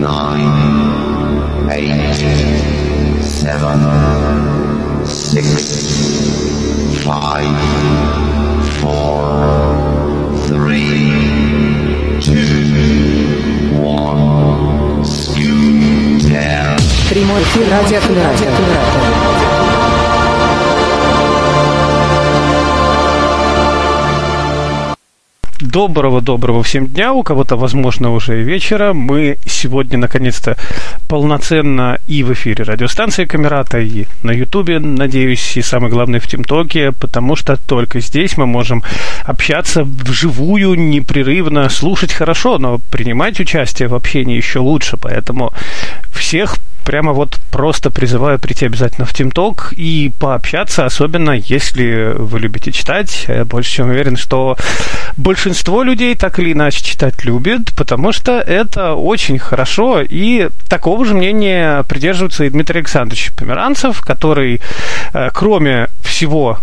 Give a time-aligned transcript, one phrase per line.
[0.00, 3.80] nine, eight, seven,
[5.06, 7.58] six, five,
[8.80, 9.24] four,
[10.46, 11.10] three,
[12.20, 16.78] two, one, scoot down.
[17.10, 19.27] Прямой эфир радио
[25.71, 28.91] Доброго-доброго всем дня, у кого-то, возможно, уже вечера.
[28.93, 30.57] Мы сегодня, наконец-то,
[31.07, 36.91] полноценно и в эфире радиостанции Камерата, и на Ютубе, надеюсь, и самое главное в ТимТоке,
[36.91, 38.81] потому что только здесь мы можем
[39.25, 44.97] общаться вживую, непрерывно, слушать хорошо, но принимать участие в общении еще лучше.
[44.97, 45.53] Поэтому
[46.11, 46.57] всех
[46.89, 53.25] прямо вот просто призываю прийти обязательно в ТимТок и пообщаться, особенно если вы любите читать.
[53.27, 54.57] Я больше чем уверен, что
[55.15, 61.13] большинство людей так или иначе читать любит, потому что это очень хорошо, и такого же
[61.13, 64.61] мнения придерживается и Дмитрий Александрович Померанцев, который,
[65.13, 66.59] э, кроме всего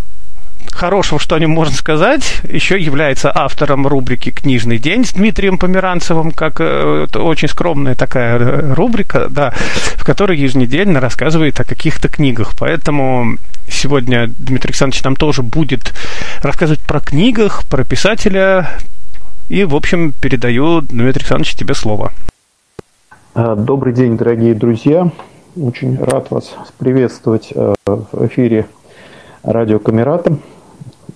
[0.76, 6.30] хорошего, что о нем можно сказать, еще является автором рубрики «Книжный день» с Дмитрием Померанцевым,
[6.30, 9.52] как э, очень скромная такая э, рубрика, да,
[9.96, 12.52] в которой еженедельно рассказывает о каких-то книгах.
[12.58, 13.36] Поэтому
[13.68, 15.92] сегодня Дмитрий Александрович нам тоже будет
[16.42, 18.68] рассказывать про книгах, про писателя.
[19.48, 22.12] И, в общем, передаю, Дмитрий Александрович, тебе слово.
[23.34, 25.10] А, добрый день, дорогие друзья.
[25.56, 28.66] Очень рад вас приветствовать э, в эфире
[29.42, 30.36] радио Камерата.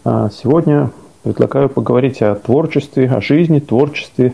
[0.03, 0.91] А сегодня
[1.23, 4.33] предлагаю поговорить о творчестве, о жизни, творчестве,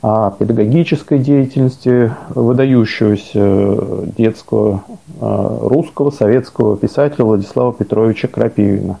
[0.00, 4.84] о педагогической деятельности выдающегося детского
[5.20, 9.00] а, русского советского писателя Владислава Петровича Крапивина.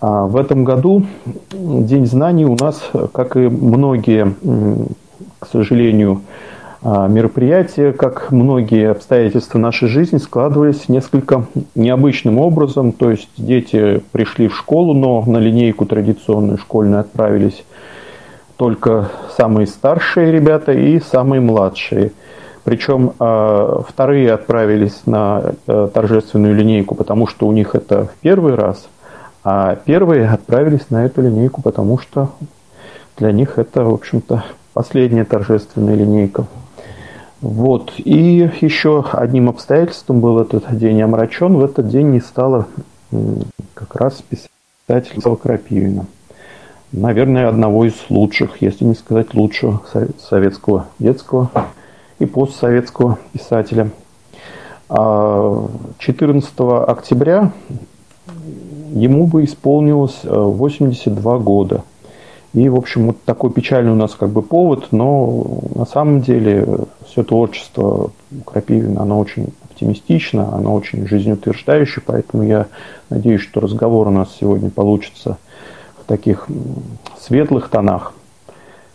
[0.00, 1.04] А в этом году
[1.52, 4.34] День знаний у нас, как и многие,
[5.38, 6.22] к сожалению,
[6.84, 12.92] мероприятия, как многие обстоятельства нашей жизни, складывались несколько необычным образом.
[12.92, 17.64] То есть дети пришли в школу, но на линейку традиционную школьную отправились
[18.56, 22.12] только самые старшие ребята и самые младшие.
[22.64, 28.54] Причем э, вторые отправились на э, торжественную линейку, потому что у них это в первый
[28.54, 28.86] раз,
[29.42, 32.30] а первые отправились на эту линейку, потому что
[33.16, 34.44] для них это, в общем-то,
[34.74, 36.46] последняя торжественная линейка
[37.42, 37.94] вот.
[37.98, 41.54] И еще одним обстоятельством был этот день омрачен.
[41.54, 42.66] В этот день не стало
[43.74, 46.06] как раз писателя Крапивина.
[46.92, 49.82] Наверное, одного из лучших, если не сказать лучшего
[50.20, 51.50] советского детского
[52.20, 53.90] и постсоветского писателя.
[54.88, 57.50] 14 а октября
[58.90, 61.82] ему бы исполнилось 82 года–
[62.54, 66.66] и, в общем, вот такой печальный у нас как бы повод, но на самом деле
[67.06, 68.10] все творчество
[68.44, 72.66] Крапивина, оно очень оптимистично, оно очень жизнеутверждающее, поэтому я
[73.08, 75.38] надеюсь, что разговор у нас сегодня получится
[75.98, 76.46] в таких
[77.18, 78.12] светлых тонах.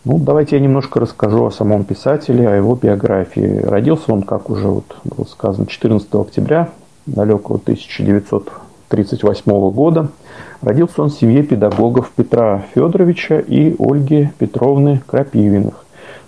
[0.04, 3.58] Ну, давайте я немножко расскажу о самом писателе, о его биографии.
[3.58, 6.68] Родился он, как уже вот было сказано, 14 октября
[7.06, 10.06] далекого 1938 года–
[10.60, 15.84] Родился он в семье педагогов Петра Федоровича и Ольги Петровны Крапивиных.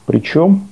[0.07, 0.69] Причем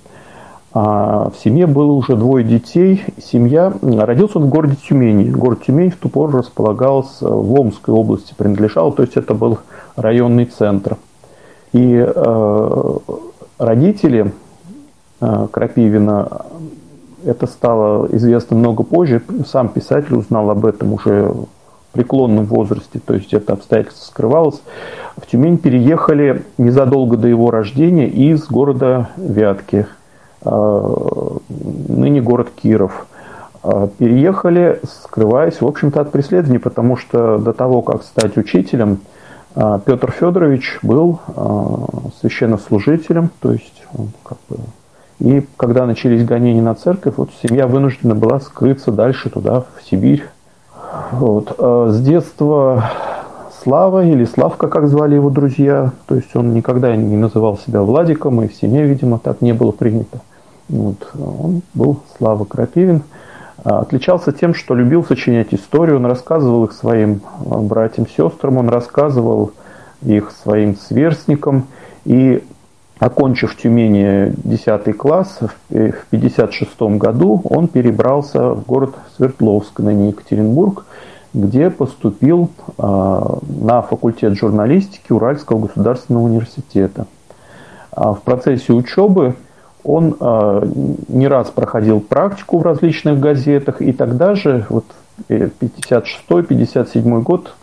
[0.72, 3.02] а, в семье было уже двое детей.
[3.20, 5.30] Семья родился он в городе Тюмени.
[5.30, 9.58] Город Тюмень в ту пору располагался в Омской области, принадлежал, то есть это был
[9.96, 10.96] районный центр.
[11.72, 12.96] И э,
[13.58, 14.32] родители
[15.20, 16.42] э, Крапивина,
[17.24, 21.34] это стало известно много позже, сам писатель узнал об этом уже
[21.92, 24.60] преклонном возрасте, то есть это обстоятельство скрывалось,
[25.16, 29.86] в Тюмень переехали незадолго до его рождения из города Вятки,
[30.42, 33.06] а, ныне город Киров.
[33.62, 39.00] А, переехали, скрываясь, в общем-то, от преследований, потому что до того, как стать учителем,
[39.54, 41.20] а, Петр Федорович был
[42.20, 44.58] священнослужителем, то есть он как бы
[45.20, 50.24] и когда начались гонения на церковь, вот семья вынуждена была скрыться дальше туда, в Сибирь,
[51.12, 51.54] вот.
[51.58, 52.90] А с детства
[53.62, 58.42] Слава или Славка, как звали его друзья, то есть он никогда не называл себя Владиком,
[58.42, 60.20] и в семье, видимо, так не было принято.
[60.68, 61.08] Вот.
[61.18, 63.02] Он был Слава Крапивин.
[63.64, 67.20] А, отличался тем, что любил сочинять историю, он рассказывал их своим
[67.50, 69.52] а, братьям, сестрам, он рассказывал
[70.02, 71.66] их своим сверстникам.
[72.04, 72.44] И
[72.98, 80.84] окончив в Тюмени 10 класс, в 1956 году он перебрался в город Свердловск, ныне Екатеринбург,
[81.34, 87.06] где поступил а, на факультет журналистики Уральского государственного университета.
[87.92, 89.34] А в процессе учебы
[89.84, 90.16] он
[91.08, 94.84] не раз проходил практику в различных газетах, и тогда же, вот
[95.28, 97.54] 56-57 год,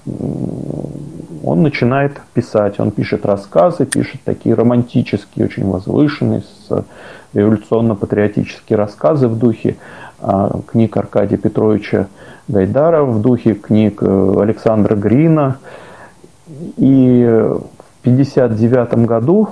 [1.45, 2.79] он начинает писать.
[2.79, 6.43] Он пишет рассказы, пишет такие романтические, очень возвышенные,
[7.33, 9.77] революционно-патриотические рассказы в духе
[10.67, 12.07] книг Аркадия Петровича
[12.47, 15.57] Гайдара, в духе книг э, Александра Грина.
[16.77, 19.49] И в 1959 году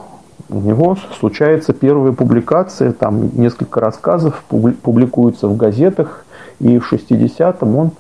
[0.49, 6.25] у него случается первая публикация, там несколько рассказов публикуются в газетах,
[6.59, 7.91] и в 60-м он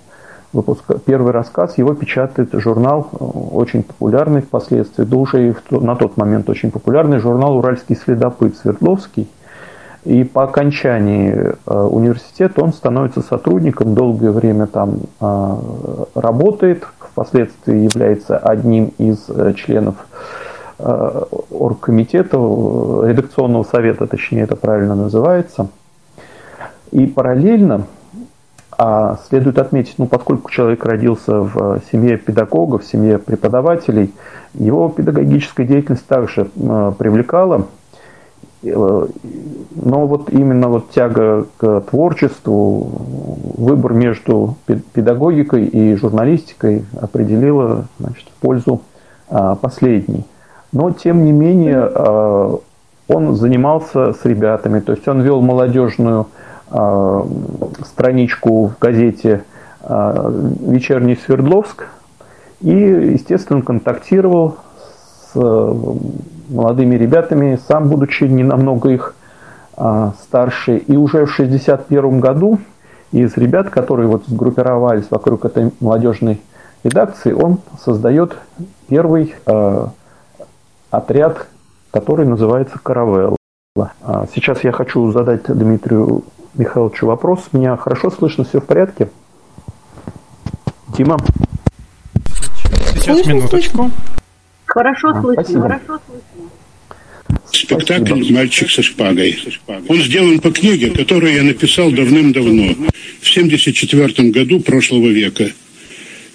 [0.53, 0.97] выпуска...
[0.99, 6.49] первый рассказ, его печатает журнал, э, очень популярный впоследствии, да уже и на тот момент
[6.49, 9.27] очень популярный журнал «Уральский следопыт» Свердловский–
[10.05, 15.57] и по окончании э, университета он становится сотрудником, долгое время там э,
[16.15, 19.95] работает, впоследствии является одним из членов
[20.79, 25.67] оргкомитета, редакционного совета, точнее это правильно называется.
[26.91, 27.85] И параллельно,
[28.77, 34.13] а следует отметить, ну, поскольку человек родился в семье педагогов, в семье преподавателей,
[34.53, 37.67] его педагогическая деятельность также привлекала
[38.63, 39.07] Э,
[39.75, 42.87] но вот именно вот тяга к творчеству,
[43.57, 44.55] выбор между
[44.93, 48.81] педагогикой и журналистикой определила значит, в пользу
[49.29, 50.25] а, последней.
[50.71, 52.57] Но тем не менее а,
[53.07, 56.27] он занимался с ребятами, то есть он вел молодежную
[57.85, 59.43] страничку в газете
[59.83, 61.87] «Вечерний Свердловск»
[62.61, 64.57] и, естественно, контактировал
[65.33, 65.35] с
[66.49, 69.15] молодыми ребятами, сам будучи не намного их
[69.75, 70.77] а, старше.
[70.77, 72.59] И уже в 1961 году
[73.11, 76.41] из ребят, которые вот сгруппировались вокруг этой молодежной
[76.83, 78.37] редакции, он создает
[78.87, 79.89] первый а,
[80.91, 81.47] отряд,
[81.91, 83.37] который называется «Каравелла».
[83.75, 86.23] А, сейчас я хочу задать Дмитрию
[86.55, 87.49] Михайловичу вопрос.
[87.51, 89.09] Меня хорошо слышно, все в порядке?
[90.95, 91.17] Дима?
[92.95, 93.91] Сейчас, минуточку.
[94.65, 95.61] Хорошо а, слышно, спасибо.
[95.61, 96.49] хорошо слышно.
[97.51, 98.33] Спектакль спасибо.
[98.33, 99.37] «Мальчик со шпагой».
[99.87, 102.75] Он сделан по книге, которую я написал давным-давно,
[103.21, 105.51] в 74 году прошлого века.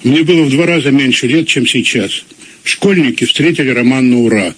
[0.05, 2.25] Мне было в два раза меньше лет, чем сейчас.
[2.63, 4.55] Школьники встретили роман на ура.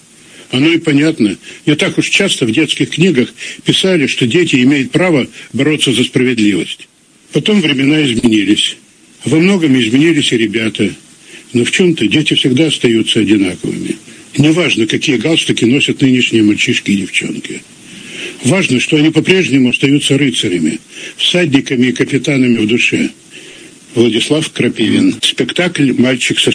[0.51, 1.37] Оно и понятно.
[1.65, 3.33] Не так уж часто в детских книгах
[3.65, 6.87] писали, что дети имеют право бороться за справедливость.
[7.31, 8.77] Потом времена изменились.
[9.23, 10.93] Во многом изменились и ребята–
[11.53, 13.97] но в чем-то дети всегда остаются одинаковыми.
[14.37, 17.63] Неважно, какие галстуки носят нынешние мальчишки и девчонки.
[18.45, 20.79] Важно, что они по-прежнему остаются рыцарями,
[21.17, 23.09] всадниками и капитанами в душе.
[23.93, 25.15] Владислав Крапивин.
[25.21, 26.51] Спектакль «Мальчик со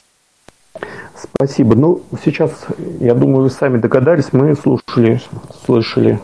[1.39, 1.75] Спасибо.
[1.75, 2.51] Ну, сейчас,
[2.99, 5.21] я думаю, вы сами догадались, мы слушали,
[5.67, 6.19] слышали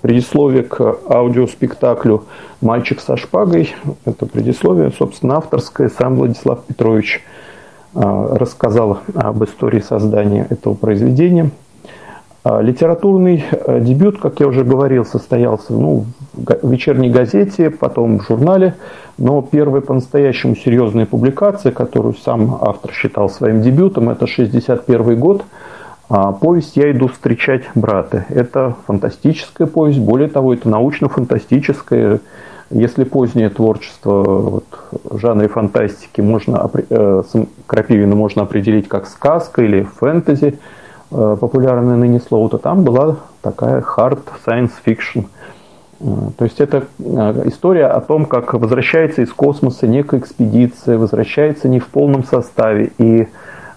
[0.00, 2.24] предисловие к аудиоспектаклю
[2.62, 3.74] «Мальчик со шпагой».
[4.06, 7.22] Это предисловие, собственно, авторское, сам Владислав Петрович
[7.94, 11.50] а, рассказал об истории создания этого произведения.
[12.42, 18.26] А, литературный э, дебют, как я уже говорил, состоялся ну, в вечерней газете, потом в
[18.26, 18.76] журнале,
[19.18, 25.44] но первая по-настоящему серьезная публикация, которую сам автор считал своим дебютом, это 1961 год,
[26.08, 28.24] а, повесть «Я иду встречать брата».
[28.30, 32.20] Это фантастическая повесть, более того, это научно-фантастическая.
[32.70, 34.64] Если позднее творчество вот,
[35.04, 37.22] в жанре фантастики можно, э,
[37.66, 40.58] Крапивина можно определить как сказка или фэнтези,
[41.10, 45.26] популярное ныне слово, то там была такая hard science fiction.
[46.00, 51.68] Э, то есть это э, история о том, как возвращается из космоса некая экспедиция, возвращается
[51.68, 53.28] не в полном составе, и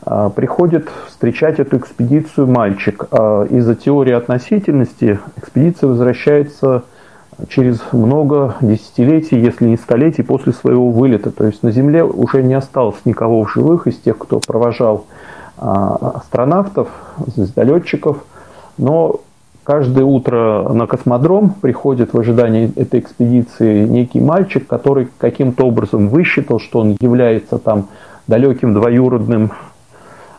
[0.06, 3.06] э, приходит встречать эту экспедицию мальчик.
[3.50, 6.84] Из-за теории относительности экспедиция возвращается
[7.50, 11.32] через много десятилетий, если не столетий после своего вылета.
[11.32, 15.06] То есть на Земле уже не осталось никого в живых из тех, кто провожал
[15.58, 16.90] астронавтов,
[17.28, 18.18] звездолетчиков,
[18.78, 19.22] но
[19.64, 26.60] каждое утро на космодром приходит в ожидании этой экспедиции некий мальчик, который каким-то образом высчитал,
[26.60, 27.88] что он является там
[28.28, 29.52] далеким двоюродным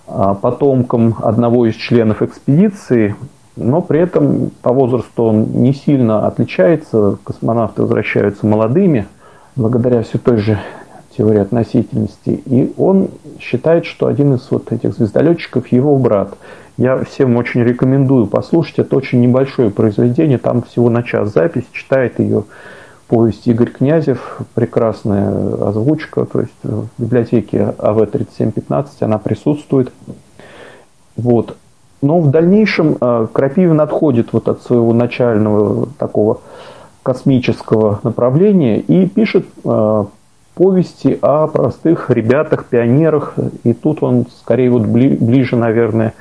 [0.06, 3.16] а, потомком одного из членов экспедиции,
[3.56, 7.18] но при этом по возрасту он не сильно отличается.
[7.25, 9.06] Космонавты возвращаются молодыми,
[9.56, 10.59] благодаря все той же
[11.16, 12.42] теории относительности.
[12.47, 13.09] И он
[13.40, 16.35] считает, что один из вот этих звездолетчиков его брат.
[16.76, 18.80] Я всем очень рекомендую послушать.
[18.80, 21.64] Это очень небольшое произведение, там всего на час запись.
[21.73, 22.44] Читает ее
[23.09, 29.92] повесть Игорь Князев, прекрасная озвучка, то есть в библиотеке АВ-3715 она присутствует.
[31.16, 31.56] Вот.
[32.02, 36.40] Но в дальнейшем э, Крапивин отходит вот от своего начального такого
[37.02, 40.04] космического направления и пишет э,
[40.54, 43.34] повести о простых ребятах, пионерах.
[43.64, 46.14] И тут он скорее вот ближе, наверное,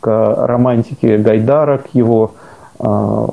[0.00, 0.06] к
[0.46, 2.34] романтике Гайдара, к его
[2.78, 3.26] э,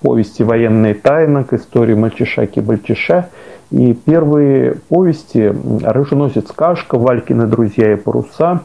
[0.00, 3.28] повести «Военные тайны», к истории Мальчиша-Кибальчиша.
[3.70, 8.62] И первые повести «Рыженосец Кашка», «Валькины друзья и паруса»,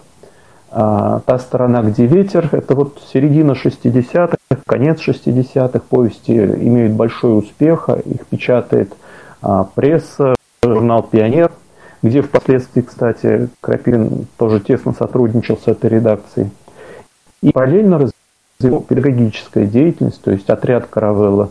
[0.72, 5.82] а, «Та сторона, где ветер»– это вот середина 60-х, конец 60-х.
[5.90, 8.94] Повести имеют большой успех, их печатает
[9.42, 11.52] а, пресса, журнал «Пионер»,
[12.02, 16.50] где впоследствии, кстати, Крапин тоже тесно сотрудничал с этой редакцией.
[17.42, 18.10] И параллельно
[18.60, 21.50] развивал педагогическая деятельность, то есть отряд «Каравелла»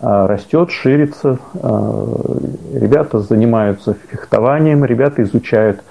[0.00, 2.36] а, растет, ширится, а,
[2.72, 5.82] ребята занимаются фехтованием, ребята изучают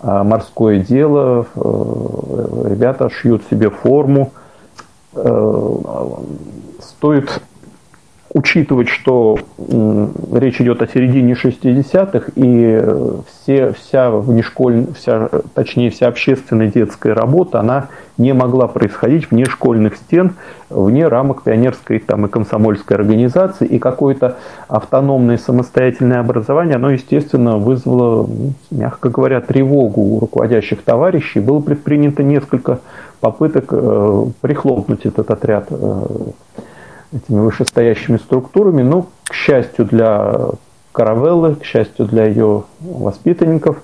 [0.00, 4.32] а, морское дело, ребята шьют себе форму.
[6.80, 7.42] Стоит
[8.34, 12.82] учитывать, что речь идет о середине 60-х, и
[13.26, 19.96] все, вся внешколь, вся, точнее, вся общественная детская работа, она не могла происходить вне школьных
[19.96, 20.32] стен,
[20.70, 28.28] вне рамок пионерской там, и комсомольской организации, и какое-то автономное самостоятельное образование, оно, естественно, вызвало,
[28.70, 31.40] мягко говоря, тревогу у руководящих товарищей.
[31.40, 32.80] Было предпринято несколько
[33.20, 36.06] попыток э, прихлопнуть этот отряд э,
[37.12, 40.34] этими вышестоящими структурами, но, к счастью для
[40.92, 43.76] Каравеллы, к счастью для ее воспитанников,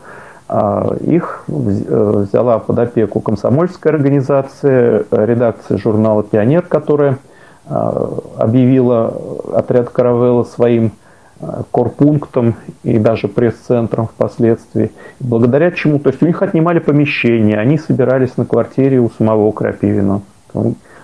[0.50, 7.18] а, их э, взяла под опеку комсомольская организация, редакция журнала «Пионер», которая
[7.66, 9.14] а, объявила
[9.52, 10.92] отряд Каравелла своим
[11.40, 14.90] а, корпунктом и даже пресс-центром впоследствии.
[15.20, 15.98] Благодаря чему?
[15.98, 20.22] То есть у них отнимали помещение, они собирались на квартире у самого Крапивина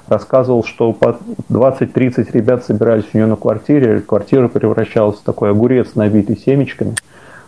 [0.09, 1.19] рассказывал, что по
[1.51, 6.95] 20-30 ребят собирались у нее на квартире, квартира превращалась в такой огурец, набитый семечками.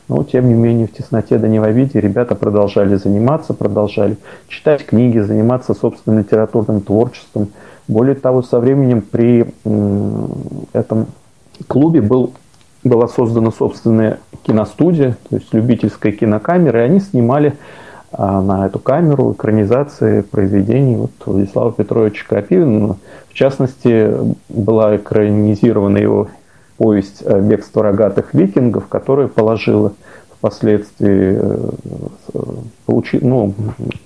[0.08, 4.16] Но, тем не менее, в тесноте да не в обиде ребята продолжали заниматься, продолжали
[4.48, 7.48] читать книги, заниматься собственным литературным творчеством.
[7.88, 9.46] Более того, со временем при
[10.72, 11.06] этом
[11.66, 12.34] клубе был,
[12.84, 17.54] была создана собственная киностудия, то есть любительская кинокамера, и они снимали
[18.12, 22.96] на эту камеру экранизации произведений вот Владислава Петровича Крапивина.
[23.28, 24.12] В частности,
[24.48, 26.28] была экранизирована его
[26.78, 29.92] повесть «Бегство рогатых викингов», которая положила
[30.38, 31.68] впоследствии, э,
[32.84, 33.54] получи, ну,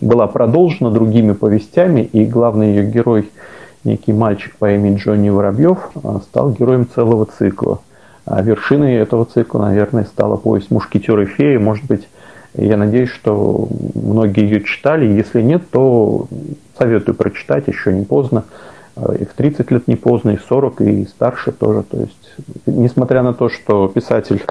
[0.01, 3.31] была продолжена другими повестями, и главный ее герой,
[3.85, 7.81] некий мальчик по имени Джонни Воробьев, э, стал героем целого цикла.
[8.27, 12.09] А вершиной этого цикла, наверное, стала повесть «Мушкетеры феи», может быть,
[12.55, 15.07] я надеюсь, что многие ее читали.
[15.07, 16.27] Если нет, то
[16.77, 18.45] советую прочитать, еще не поздно.
[19.19, 21.85] И в 30 лет не поздно, и в 40, и старше тоже.
[21.85, 22.35] То есть,
[22.67, 24.43] несмотря на то, что писатель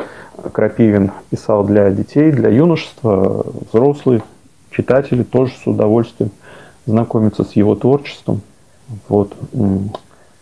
[0.51, 4.23] Крапивин писал для детей, для юношества, взрослые
[4.71, 6.31] читатели тоже с удовольствием
[6.85, 8.41] знакомятся с его творчеством.
[9.07, 9.35] Вот.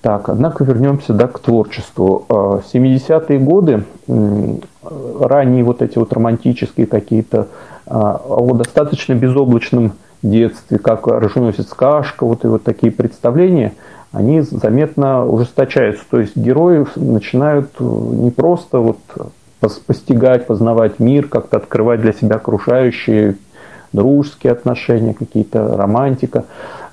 [0.07, 2.25] Так, однако вернемся да, к творчеству.
[2.29, 3.83] 70-е а, годы,
[5.19, 7.49] ранние вот эти вот романтические какие-то,
[7.85, 9.91] а, о достаточно безоблачном
[10.23, 13.73] детстве, как «Роженосец Кашка», вот и вот такие представления,
[14.13, 16.05] они заметно ужесточаются.
[16.09, 18.99] То есть герои начинают не просто вот
[19.59, 23.35] постигать, познавать мир, как-то открывать для себя окружающие
[23.91, 26.45] дружеские отношения, какие-то романтика,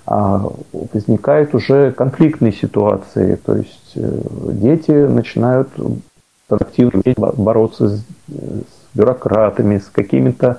[0.06, 4.20] возникают уже конфликтные ситуации, то есть э,
[4.52, 5.68] дети начинают
[6.49, 8.04] активно бороться с, с
[8.94, 10.58] бюрократами, с какими-то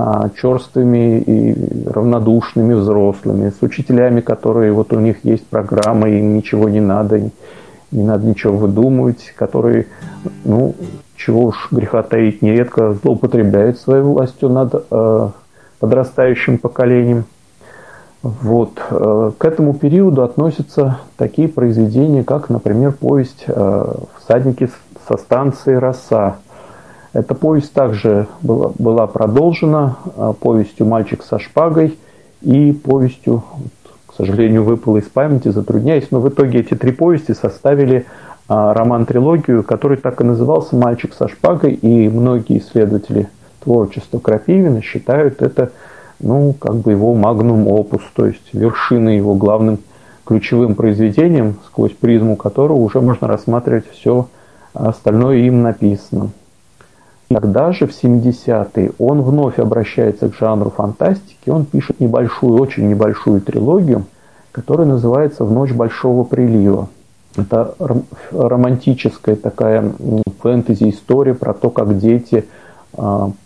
[0.00, 6.68] а, черствыми и равнодушными взрослыми, с учителями, которые вот у них есть программа, им ничего
[6.68, 7.18] не надо,
[7.90, 9.86] не надо ничего выдумывать, которые,
[10.44, 10.76] ну,
[11.16, 15.28] чего уж греха таить, нередко злоупотребляют своей властью над э,
[15.80, 17.24] подрастающим поколением.
[18.22, 18.80] Вот.
[18.90, 24.70] Э, к этому периоду относятся такие произведения, как, например, повесть э, «Всадники
[25.08, 26.36] со станции Роса».
[27.12, 31.96] Эта повесть также была, продолжена э, повестью «Мальчик со шпагой»
[32.42, 33.44] и повестью,
[34.06, 38.06] к сожалению, выпала из памяти, затрудняюсь, но в итоге эти три повести составили
[38.48, 43.28] роман-трилогию, который так и назывался «Мальчик со шпагой», и многие исследователи
[43.60, 45.72] творчества Крапивина считают это
[46.20, 49.78] ну, как бы его магнум опус, то есть вершины его главным
[50.24, 54.28] ключевым произведением, сквозь призму которого уже можно рассматривать все
[54.74, 56.30] остальное им написано.
[57.28, 63.42] Тогда же, в 70-е, он вновь обращается к жанру фантастики, он пишет небольшую, очень небольшую
[63.42, 64.06] трилогию,
[64.50, 66.88] который называется «В ночь большого прилива».
[67.36, 67.74] Это
[68.32, 69.92] романтическая такая
[70.40, 72.46] фэнтези-история про то, как дети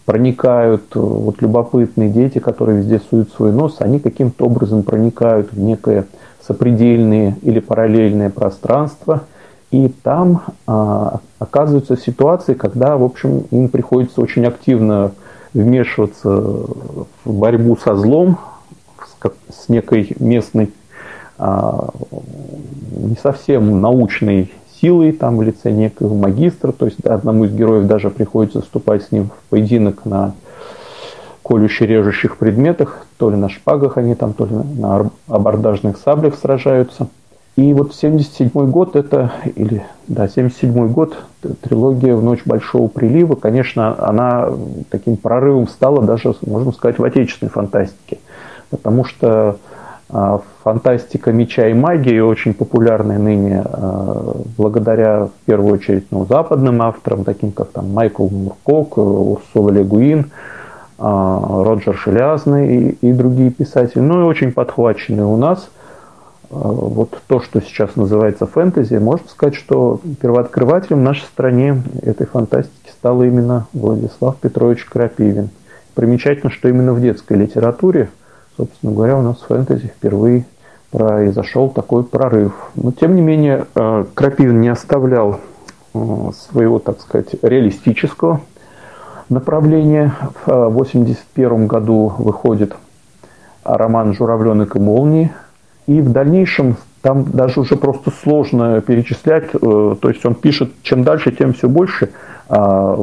[0.06, 6.06] проникают, вот любопытные дети, которые везде суют свой нос, они каким-то образом проникают в некое
[6.46, 9.24] сопредельное или параллельное пространство,
[9.70, 15.12] и там а, оказываются ситуации, когда, в общем, им приходится очень активно
[15.54, 18.38] вмешиваться в борьбу со злом,
[19.22, 20.70] с, с некой местной
[21.38, 21.88] а,
[22.92, 28.10] не совсем научной силой там в лице некого магистра, то есть одному из героев даже
[28.10, 30.34] приходится вступать с ним в поединок на
[31.44, 37.08] колюще-режущих предметах, то ли на шпагах они там, то ли на абордажных саблях сражаются.
[37.54, 41.16] И вот 77 год это, или, да, 77 год,
[41.60, 44.48] трилогия «В ночь большого прилива», конечно, она
[44.88, 48.18] таким прорывом стала даже, можно сказать, в отечественной фантастике,
[48.70, 49.58] потому что
[50.12, 57.24] фантастика меча и магии очень популярная ныне а, благодаря, в первую очередь, ну, западным авторам,
[57.24, 60.30] таким как там Майкл Муркок, Урсула Легуин,
[60.98, 65.70] а, Роджер Шелязный и, и другие писатели, ну и очень подхваченные у нас.
[66.50, 72.90] Вот то, что сейчас называется фэнтези, можно сказать, что первооткрывателем в нашей стране этой фантастики
[72.90, 75.48] стал именно Владислав Петрович Крапивин.
[75.94, 78.10] Примечательно, что именно в детской литературе–
[78.56, 80.44] собственно говоря, у нас в фэнтези впервые
[80.90, 82.52] произошел такой прорыв.
[82.74, 85.40] Но, тем не менее, э, Крапивин не оставлял
[85.94, 88.40] э, своего, так сказать, реалистического
[89.28, 90.14] направления.
[90.44, 92.74] В 1981 году выходит
[93.64, 95.32] роман «Журавленок и молнии».
[95.86, 99.48] И в дальнейшем там даже уже просто сложно перечислять.
[99.54, 102.10] Э, то есть он пишет, чем дальше, тем все больше.
[102.50, 102.98] А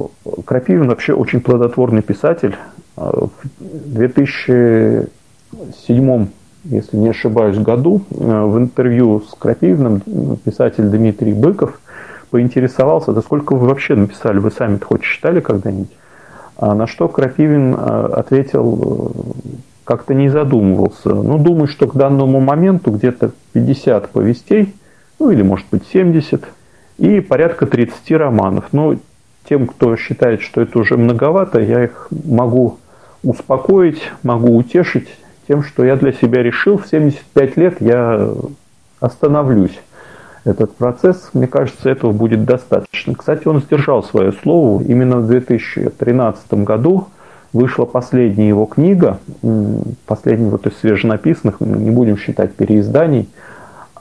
[0.46, 2.56] Крапивин вообще очень плодотворный писатель.
[2.96, 5.10] В 2000
[5.88, 6.30] седьмом,
[6.64, 10.02] если не ошибаюсь, году э, в интервью с Крапивным
[10.44, 11.80] писатель Дмитрий Быков
[12.30, 15.90] поинтересовался, да сколько вы вообще написали, вы сами хоть читали когда-нибудь?
[16.58, 19.52] А на что Крапивин э, ответил, э,
[19.86, 21.10] как-то не задумывался.
[21.10, 24.76] Ну, думаю, что к данному моменту где-то 50 повестей,
[25.18, 26.44] ну или может быть 70,
[26.98, 28.66] и порядка 30 романов.
[28.72, 28.96] Но
[29.48, 32.78] тем, кто считает, что это уже многовато, я их могу
[33.24, 35.08] успокоить, могу утешить
[35.50, 38.30] тем, что я для себя решил, в 75 лет я
[39.00, 39.78] остановлюсь
[40.46, 41.32] этот процесс.
[41.34, 43.16] Мне кажется, этого будет достаточно.
[43.16, 44.84] Кстати, он сдержал свое слово.
[44.84, 47.08] Именно в 2013 году
[47.52, 49.18] вышла последняя его книга,
[50.06, 53.28] последняя вот из свеженаписанных, не будем считать переизданий,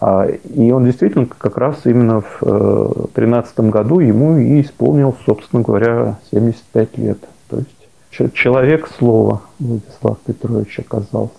[0.00, 5.62] а, и он действительно как раз именно в 2013 э, году ему и исполнил, собственно
[5.62, 7.18] говоря, 75 лет.
[7.48, 11.38] То есть человек слова Владислав Петрович оказался.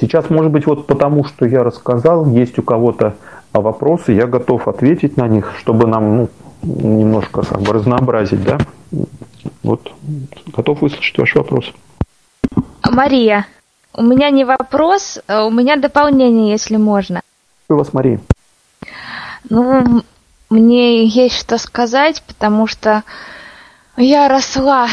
[0.00, 3.14] Сейчас, может быть, вот потому, что я рассказал, есть у кого-то
[3.52, 6.28] вопросы, я готов ответить на них, чтобы нам ну,
[6.62, 8.58] немножко как бы разнообразить, да?
[9.62, 9.92] Вот,
[10.54, 11.72] готов выслушать ваш вопрос.
[12.90, 13.46] Мария,
[13.94, 17.20] у меня не вопрос, а у меня дополнение, если можно.
[17.68, 18.20] У вас, Мария?
[19.48, 20.02] Ну,
[20.50, 23.02] мне есть что сказать, потому что
[23.96, 24.88] я росла а,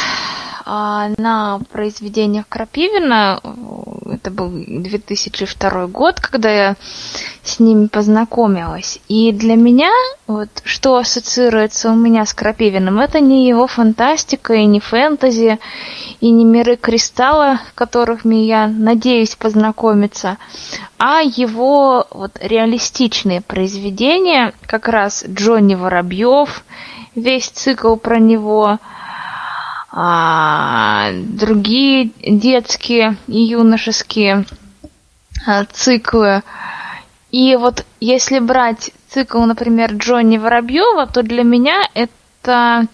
[0.66, 3.40] на произведениях Крапивина.
[4.10, 6.76] Это был 2002 год, когда я
[7.44, 9.00] с ними познакомилась.
[9.08, 9.92] И для меня,
[10.28, 15.60] вот что ассоциируется у меня с Крапивиным, это не его фантастика и не фэнтези,
[16.22, 20.38] и не миры кристалла, в которых я надеюсь познакомиться,
[20.98, 26.64] а его вот реалистичные произведения, как раз Джонни Воробьев,
[27.16, 29.03] весь цикл про него– а,
[29.96, 34.46] другие детские и юношеские
[35.46, 36.42] а, циклы.
[37.32, 42.88] И вот если брать цикл, например, Джонни Воробьева, то для меня это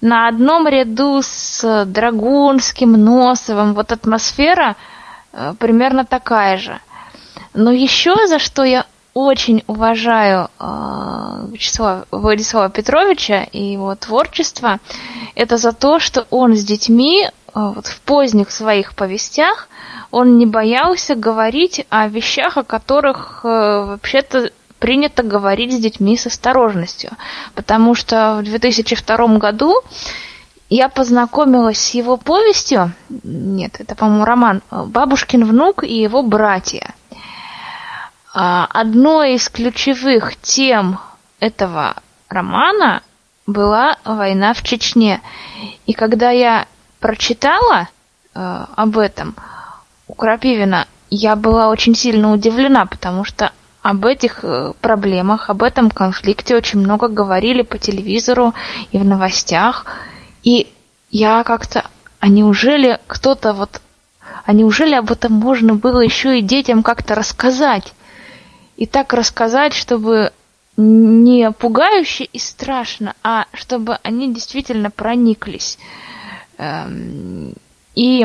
[0.00, 3.74] на одном ряду с Драгунским, Носовым.
[3.74, 4.76] Вот атмосфера
[5.32, 6.78] э, примерно такая же.
[7.52, 8.86] Но еще за что я
[9.26, 14.78] очень уважаю э, Вячеслава, Владислава Петровича и его творчество,
[15.34, 19.68] это за то, что он с детьми э, вот в поздних своих повестях
[20.12, 26.26] он не боялся говорить о вещах, о которых э, вообще-то принято говорить с детьми с
[26.26, 27.10] осторожностью.
[27.56, 29.74] Потому что в 2002 году
[30.70, 32.92] я познакомилась с его повестью,
[33.24, 36.94] нет, это, по-моему, роман «Бабушкин внук и его братья».
[38.34, 40.98] А, одной из ключевых тем
[41.40, 41.96] этого
[42.28, 43.02] романа
[43.46, 45.22] была война в Чечне.
[45.86, 46.66] И когда я
[47.00, 47.88] прочитала
[48.34, 49.34] э, об этом
[50.06, 55.90] у Крапивина, я была очень сильно удивлена, потому что об этих э, проблемах, об этом
[55.90, 58.52] конфликте очень много говорили по телевизору
[58.92, 59.86] и в новостях.
[60.42, 60.70] И
[61.10, 61.84] я как-то,
[62.20, 63.80] а неужели кто-то вот,
[64.44, 67.94] а неужели об этом можно было еще и детям как-то рассказать?
[68.78, 70.32] И так рассказать, чтобы
[70.76, 75.78] не пугающе и страшно, а чтобы они действительно прониклись.
[76.58, 77.54] Эм,
[77.96, 78.24] и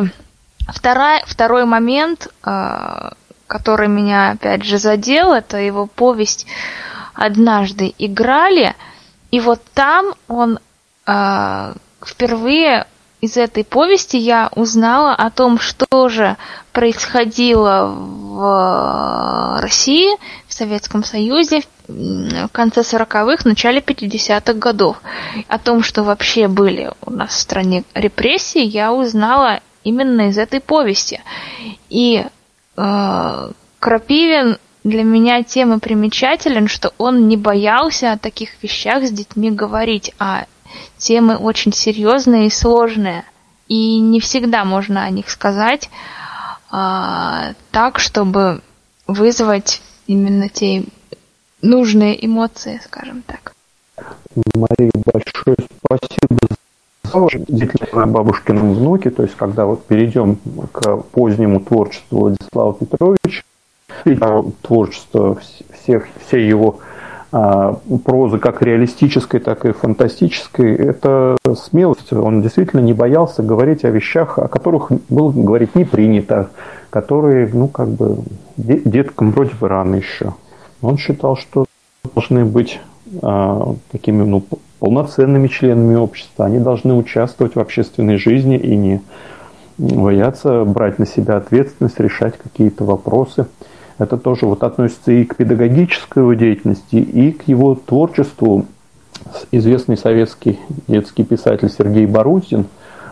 [0.67, 3.09] вторая, второй момент, э,
[3.47, 6.45] который меня опять же задел, это его повесть
[7.15, 8.75] «Однажды играли»,
[9.31, 10.59] и вот там он
[11.07, 11.73] э,
[12.05, 12.85] впервые
[13.23, 16.35] из этой повести я узнала о том, что же
[16.73, 20.09] происходило в России,
[20.45, 25.01] в Советском Союзе в конце 40-х, начале 50-х годов.
[25.47, 30.59] О том, что вообще были у нас в стране репрессии, я узнала именно из этой
[30.59, 31.21] повести.
[31.89, 32.25] И
[32.75, 39.11] э, Крапивин для меня тем и примечателен, что он не боялся о таких вещах с
[39.11, 40.45] детьми говорить, а
[40.97, 43.23] темы очень серьезные и сложные.
[43.67, 45.89] И не всегда можно о них сказать
[46.69, 48.61] а, так, чтобы
[49.07, 50.83] вызвать именно те
[51.61, 53.53] нужные эмоции, скажем так.
[54.55, 55.55] Мария, большое
[55.85, 56.47] спасибо
[57.93, 60.37] за бабушкином внуке, то есть когда вот перейдем
[60.71, 63.43] к позднему творчеству Владислава Петровича,
[64.61, 65.39] творчество
[65.71, 66.92] всех, всей его а,
[67.33, 72.13] прозы, как реалистической, так и фантастической, это смелость.
[72.13, 76.51] Он действительно не боялся говорить о вещах, о которых было говорить не принято,
[76.91, 78.19] которые, ну, как бы,
[78.57, 80.35] деткам вроде бы рано еще.
[80.83, 81.65] Он считал, что
[82.13, 82.79] должны быть
[83.23, 84.43] а, такими, ну,
[84.77, 86.45] полноценными членами общества.
[86.45, 89.01] Они должны участвовать в общественной жизни и не
[89.79, 93.47] бояться брать на себя ответственность, решать какие-то вопросы–
[93.97, 98.65] это тоже вот относится и к педагогической его деятельности, и к его творчеству.
[99.51, 102.65] Известный советский детский писатель Сергей Барутин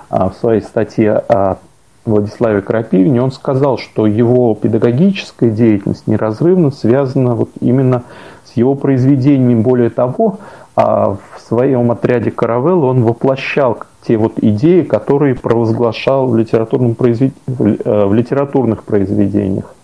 [0.09, 1.57] а, в своей статье о
[2.03, 8.03] Владиславе Крапивине, он сказал, что его педагогическая деятельность неразрывно связана вот именно
[8.43, 9.61] с его произведениями.
[9.61, 10.39] Более того,
[10.75, 17.33] а, в своем отряде «Каравелл» он воплощал те вот идеи, которые провозглашал в, литературном произвед...
[17.47, 19.75] Э, в литературных произведениях.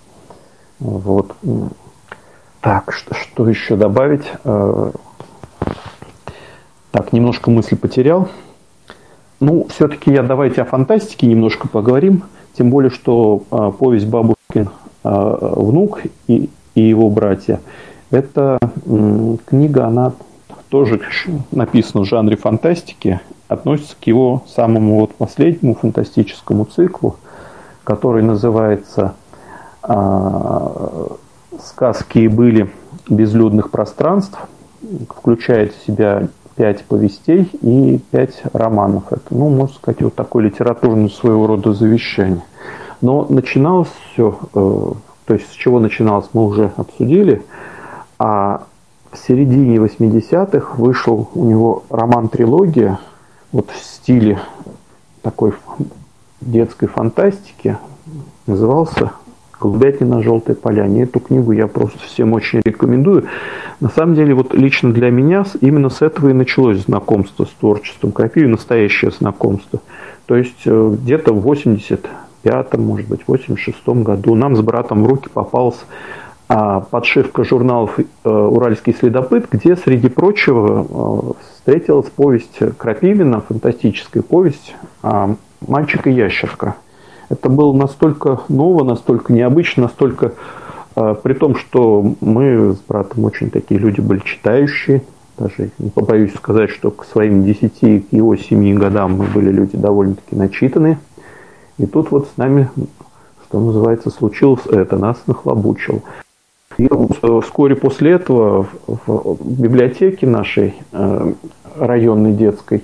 [0.80, 1.36] Вот.
[2.62, 4.26] Так, что, что еще добавить?
[4.44, 4.92] Э,
[6.92, 8.30] так, немножко мысли потерял.
[9.40, 12.24] Ну, все-таки я давайте о фантастике немножко поговорим.
[12.58, 14.70] Тем более, что э, повесть «Бабушкин
[15.04, 17.60] э, внук» и, и его братья–
[18.12, 20.14] это э, книга, она
[20.70, 21.02] тоже
[21.52, 27.18] написана в жанре фантастики, относится к его самому вот последнему фантастическому циклу,
[27.84, 29.16] который называется
[31.64, 32.70] сказки были
[33.10, 34.38] безлюдных пространств,
[35.10, 39.04] включает в себя пять повестей и пять романов.
[39.12, 42.44] Это, ну, можно сказать, вот такое литературное своего рода завещание.
[43.02, 44.92] Но начиналось все, э,
[45.26, 47.46] то есть с чего начиналось, мы уже обсудили,
[48.18, 48.64] а
[49.12, 53.00] в середине 80-х вышел у него роман-трилогия,
[53.52, 54.40] вот в стиле
[55.22, 55.54] такой
[56.42, 57.78] детской фантастики,
[58.48, 59.12] назывался
[59.60, 61.04] «Голубятня на желтой поляне».
[61.04, 63.26] Эту книгу я просто всем очень рекомендую.
[63.80, 68.12] На самом деле, вот лично для меня именно с этого и началось знакомство с творчеством
[68.12, 69.80] Крапивы, настоящее знакомство.
[70.26, 75.30] То есть э, где-то в 85-м, может быть, 86-м году нам с братом в руки
[75.34, 75.80] попалась
[76.50, 84.76] а, подшивка журналов э, «Уральский следопыт», где, среди прочего, э, встретилась повесть Крапивина, фантастическая повесть
[85.62, 86.76] «Мальчик и ящерка».
[87.30, 90.34] Это было настолько ново, настолько необычно, настолько
[90.96, 95.04] э, при том, что мы с братом очень такие люди были читающие,
[95.38, 99.78] даже не побоюсь сказать, что к своим 10 к его 7 годам мы были люди
[99.78, 101.00] довольно-таки начитанные.
[101.78, 102.70] И тут вот с нами,
[103.48, 106.02] что называется, случилось это, нас нахлобучило.
[106.78, 106.88] И
[107.42, 111.34] вскоре после этого в библиотеке нашей э,
[111.76, 112.84] районной детской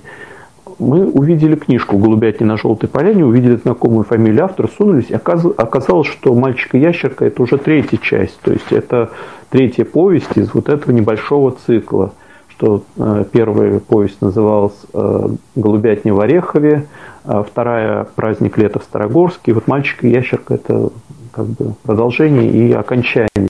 [0.78, 6.34] мы увидели книжку «Голубятни на желтой поляне», увидели знакомую фамилию автора, сунулись, и оказалось, что
[6.34, 9.10] «Мальчик и ящерка»– это уже третья часть, то есть это
[9.50, 12.12] третья повесть из вот этого небольшого цикла,
[12.48, 16.86] что э, первая повесть называлась э, «Голубятни в Орехове»,
[17.24, 20.90] а вторая «Праздник лета в Старогорске», и вот «Мальчик и ящерка»– это
[21.32, 23.48] как бы продолжение и окончание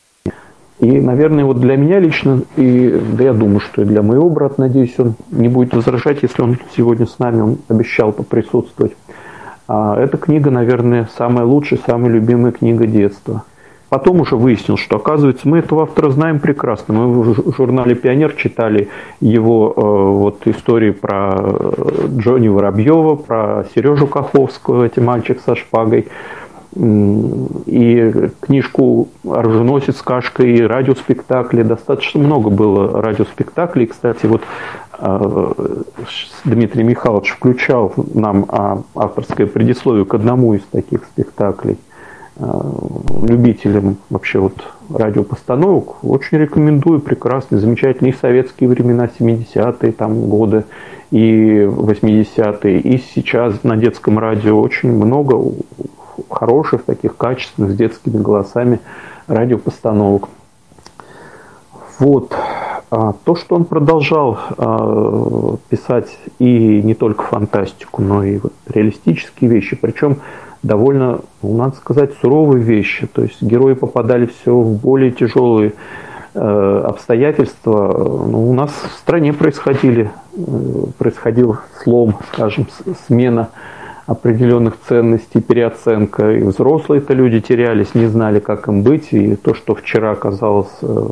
[0.85, 4.57] и, наверное, вот для меня лично, и да я думаю, что и для моего брата,
[4.61, 8.93] надеюсь, он не будет возражать, если он сегодня с нами, он обещал поприсутствовать.
[9.67, 13.45] А эта книга, наверное, самая лучшая, самая любимая книга детства.
[13.89, 16.93] Потом уже выяснил, что, оказывается, мы этого автора знаем прекрасно.
[16.93, 18.89] Мы в журнале «Пионер» читали
[19.21, 26.09] его э, вот, истории про э, Джонни Воробьева, про Сережу Каховского, эти мальчик со шпагой
[26.77, 31.63] и книжку «Оруженосец с кашкой», и радиоспектакли.
[31.63, 33.87] Достаточно много было радиоспектаклей.
[33.87, 34.43] Кстати, вот
[34.99, 35.53] э,
[36.45, 41.79] Дмитрий Михайлович включал нам а, авторское предисловие к одному из таких спектаклей.
[42.37, 42.61] Э,
[43.23, 44.55] любителям вообще вот
[44.91, 50.65] радиопостановок очень рекомендую, прекрасный, замечательный и советские времена, 70-е там годы,
[51.13, 55.37] и 80-е, и сейчас на детском радио очень много
[56.31, 58.81] хороших, таких качественных, с детскими голосами
[59.27, 60.29] радиопостановок.
[61.99, 62.35] Вот.
[62.91, 69.51] А, то, что он продолжал а, писать и не только фантастику, но и вот реалистические
[69.51, 70.19] вещи, причем
[70.65, 73.07] довольно, ну, надо сказать, суровые вещи.
[73.07, 75.75] То есть герои попадали все в более тяжелые
[76.35, 78.25] э, обстоятельства.
[78.27, 80.41] Ну, у нас в стране происходили, э,
[80.99, 82.67] происходил слом, скажем,
[83.07, 83.51] смена
[84.07, 86.33] определенных ценностей, переоценка.
[86.33, 89.13] И взрослые-то люди терялись, не знали, как им быть.
[89.13, 91.09] И то, что вчера казалось э,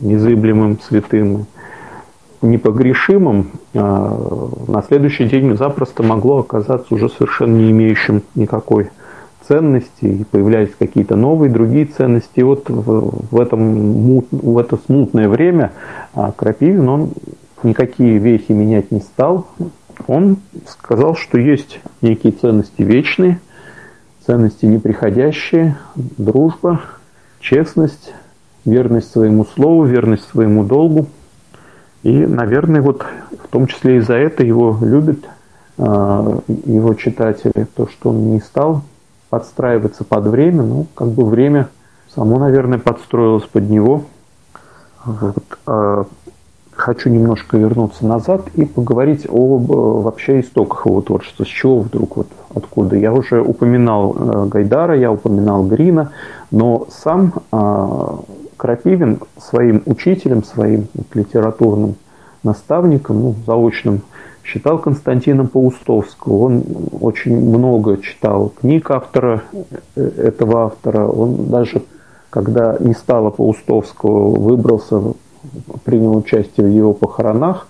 [0.00, 1.46] незыблемым, святым,
[2.42, 8.90] непогрешимым, а на следующий день запросто могло оказаться уже совершенно не имеющим никакой
[9.46, 12.30] ценности, и появлялись какие-то новые, другие ценности.
[12.36, 15.72] И вот в, в, этом, в это смутное время
[16.14, 17.10] а, Крапивин, он
[17.62, 19.46] никакие вехи менять не стал,
[20.06, 23.40] он сказал, что есть некие ценности вечные,
[24.26, 26.80] ценности неприходящие, дружба,
[27.40, 28.12] честность,
[28.64, 31.06] верность своему слову, верность своему долгу.
[32.02, 33.04] И, наверное, вот
[33.44, 35.18] в том числе и за это его любят
[35.78, 38.82] а, его читатели, то, что он не стал
[39.28, 41.68] подстраиваться под время, ну, как бы время
[42.14, 44.04] само, наверное, подстроилось под него.
[45.04, 45.36] Вот.
[46.80, 51.44] А хочу немножко вернуться назад и поговорить об э, вообще истоках его творчества.
[51.44, 52.96] С чего вдруг, вот откуда?
[52.96, 56.12] Я уже упоминал э, Гайдара, я упоминал Грина,
[56.50, 58.06] но сам э,
[58.56, 61.96] Крапивин своим учителем, своим литературным
[62.44, 64.00] наставником, ну, заочным,
[64.42, 66.44] считал Константина Паустовского.
[66.44, 66.64] Он
[66.98, 69.42] очень много читал книг автора,
[69.96, 71.06] этого автора.
[71.06, 71.82] Он даже,
[72.30, 75.02] когда не стало Паустовского, выбрался
[75.84, 77.66] принял участие в его похоронах.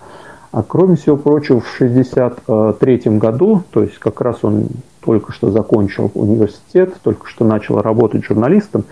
[0.51, 4.67] А кроме всего прочего, в 1963 году, то есть как раз он
[5.01, 8.83] только что закончил университет, только что начал работать журналистом,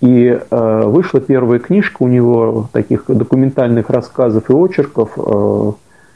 [0.00, 5.12] и э, вышла первая книжка у него таких документальных рассказов и очерков.
[5.16, 5.72] Э,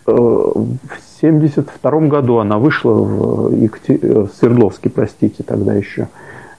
[0.06, 3.98] э, в 1972 году она вышла в, Екатер...
[4.02, 6.08] Э, в Свердловске, простите, тогда еще.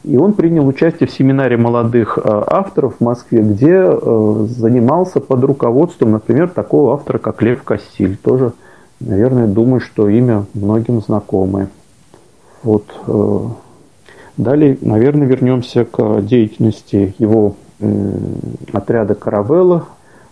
[0.04, 5.44] И он принял участие в семинаре молодых э, авторов в Москве, где э, занимался под
[5.44, 8.16] руководством, например, такого автора, как Лев Кассиль.
[8.18, 8.54] Тоже,
[9.02, 11.68] наверное, думаю, что имя многим знакомое.
[12.64, 12.86] Вот.
[13.08, 13.40] Э,
[14.38, 17.56] далее, наверное, вернемся к деятельности его
[18.74, 19.86] отряда «Каравелла».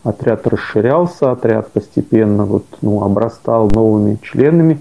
[0.03, 4.79] Отряд расширялся, отряд постепенно вот, ну, обрастал новыми членами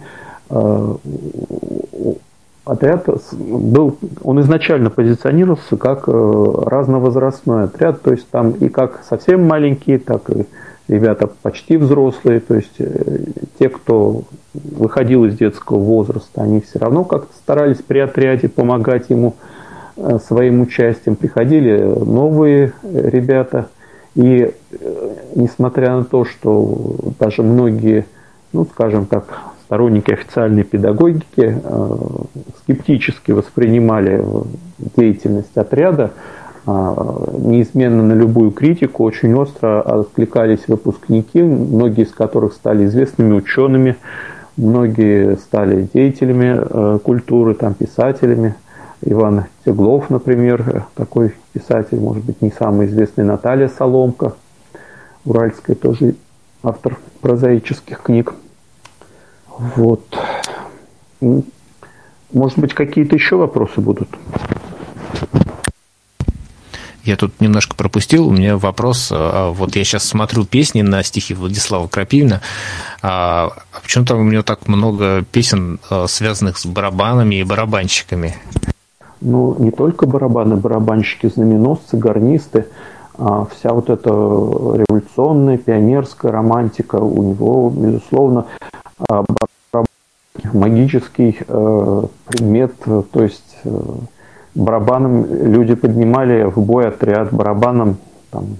[2.67, 9.47] отряд был, он изначально позиционировался как э, разновозрастной отряд, то есть там и как совсем
[9.47, 10.47] маленькие, так и
[10.89, 13.19] ребята почти взрослые, то есть э,
[13.61, 19.37] те, кто выходил из детского возраста, они все равно как-то старались при отряде помогать ему
[19.97, 21.15] э, своим участием.
[21.15, 23.69] Приходили новые ребята,
[24.17, 24.51] и
[25.37, 28.07] несмотря на то, что даже многие,
[28.53, 31.97] ну, скажем так, сторонники официальной педагогики э,
[32.63, 34.25] скептически воспринимали
[34.97, 36.13] деятельность отряда,
[36.69, 43.97] а, неизменно на любую критику очень остро откликались выпускники, многие из которых стали известными учеными,
[44.57, 48.55] многие стали деятелями э, культуры, там, писателями.
[49.03, 54.33] Иван Теглов, например, такой писатель, может быть, не самый известный, Наталья Соломка,
[55.25, 56.15] уральская тоже
[56.63, 58.33] автор прозаических книг.
[59.59, 60.05] Вот.
[62.33, 64.09] Может быть, какие-то еще вопросы будут?
[67.07, 68.27] Я тут немножко пропустил.
[68.27, 69.11] У меня вопрос.
[69.13, 72.41] А, вот я сейчас смотрю песни на стихи Владислава Крапивина.
[73.01, 78.35] А, а почему-то у него так много песен, а, связанных с барабанами и барабанщиками?
[79.21, 82.67] Ну, не только барабаны, барабанщики, знаменосцы, гарнисты.
[83.19, 88.47] А вся вот эта революционная, пионерская романтика у него, безусловно,
[90.53, 93.71] магический э, предмет, то есть э,
[94.55, 97.97] барабаном люди поднимали в бой отряд, барабаном
[98.31, 98.59] там,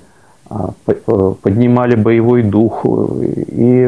[0.49, 2.85] а, э, поднимали боевой дух.
[2.85, 3.87] И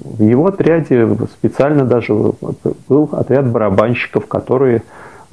[0.00, 2.14] в его отряде специально даже
[2.88, 4.82] был отряд барабанщиков, которые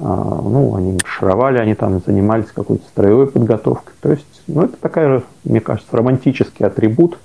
[0.00, 3.94] а, ну, они маршировали, они там занимались какой-то строевой подготовкой.
[4.00, 7.18] То есть, ну, это такая, мне кажется, романтический атрибут.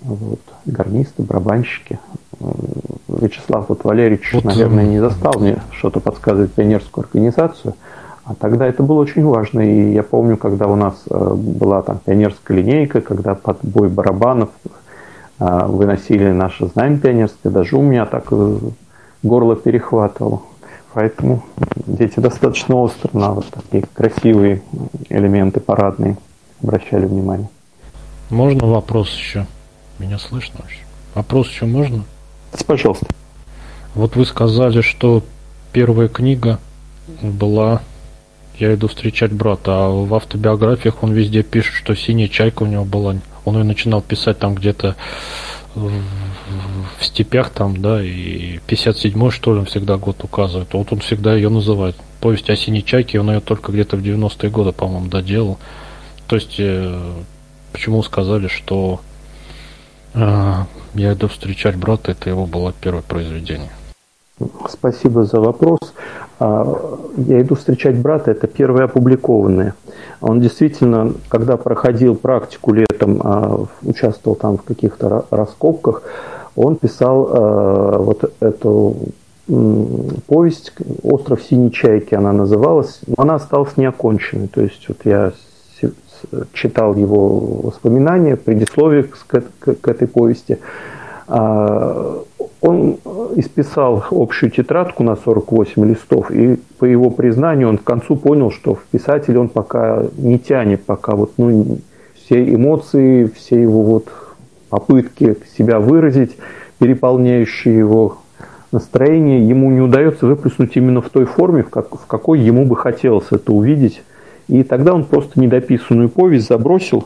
[0.00, 1.98] Вот, гарнисты, барабанщики.
[3.08, 7.74] Вячеслав вот Валерьевич, вот, наверное, не застал мне что-то подсказывать пионерскую организацию.
[8.24, 9.60] А тогда это было очень важно.
[9.60, 14.50] И я помню, когда у нас э, была там пионерская линейка, когда под бой барабанов
[15.38, 18.58] э, выносили наше знамя пионерское, даже у меня так э,
[19.22, 20.42] горло перехватывало.
[20.94, 21.42] Поэтому
[21.86, 24.62] дети достаточно остро на вот такие красивые
[25.10, 26.16] элементы парадные
[26.64, 27.48] обращали внимание.
[28.30, 29.46] Можно вопрос еще?
[29.98, 30.80] Меня слышно вообще?
[31.14, 32.04] Вопрос еще можно?
[32.66, 33.06] Пожалуйста.
[33.94, 35.22] Вот вы сказали, что
[35.72, 36.58] первая книга
[37.22, 37.82] была
[38.58, 42.84] «Я иду встречать брата», а в автобиографиях он везде пишет, что «Синяя чайка» у него
[42.84, 43.16] была.
[43.44, 44.96] Он ее начинал писать там где-то
[45.74, 45.92] в
[47.00, 50.72] степях там, да, и 57-й, что ли, он всегда год указывает.
[50.72, 51.96] Вот он всегда ее называет.
[52.20, 55.58] Повесть о синей чайке, он ее только где-то в 90-е годы, по-моему, доделал.
[56.26, 57.12] То есть, э,
[57.72, 59.00] почему сказали, что
[60.14, 60.52] э,
[60.94, 63.70] я иду встречать брата, это его было первое произведение.
[64.68, 65.78] Спасибо за вопрос.
[66.40, 66.66] А,
[67.16, 69.74] я иду встречать брата, это первое опубликованное.
[70.20, 76.02] Он действительно, когда проходил практику летом, а, участвовал там в каких-то раскопках,
[76.56, 78.96] он писал а, вот эту
[80.26, 84.48] повесть «Остров синей чайки» она называлась, но она осталась неоконченной.
[84.48, 85.32] То есть вот я
[86.52, 90.58] читал его воспоминания, предисловие к, к, к этой повести.
[91.26, 92.96] Он
[93.36, 98.74] исписал общую тетрадку на 48 листов, и по его признанию он к концу понял, что
[98.74, 101.78] в писателе он пока не тянет, пока вот, ну,
[102.14, 104.08] все эмоции, все его вот
[104.70, 106.36] попытки себя выразить,
[106.78, 108.18] переполняющие его
[108.72, 112.76] настроение, ему не удается выплеснуть именно в той форме, в, как, в какой ему бы
[112.76, 114.02] хотелось это увидеть
[114.48, 117.04] и тогда он просто недописанную повесть забросил,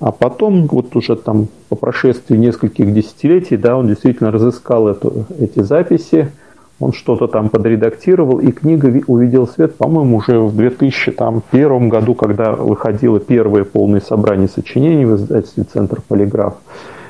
[0.00, 5.60] а потом, вот уже там по прошествии нескольких десятилетий, да, он действительно разыскал эту, эти
[5.60, 6.32] записи,
[6.80, 13.20] он что-то там подредактировал, и книга увидела свет, по-моему, уже в 2001 году, когда выходило
[13.20, 16.54] первое полное собрание сочинений в издательстве «Центр Полиграф».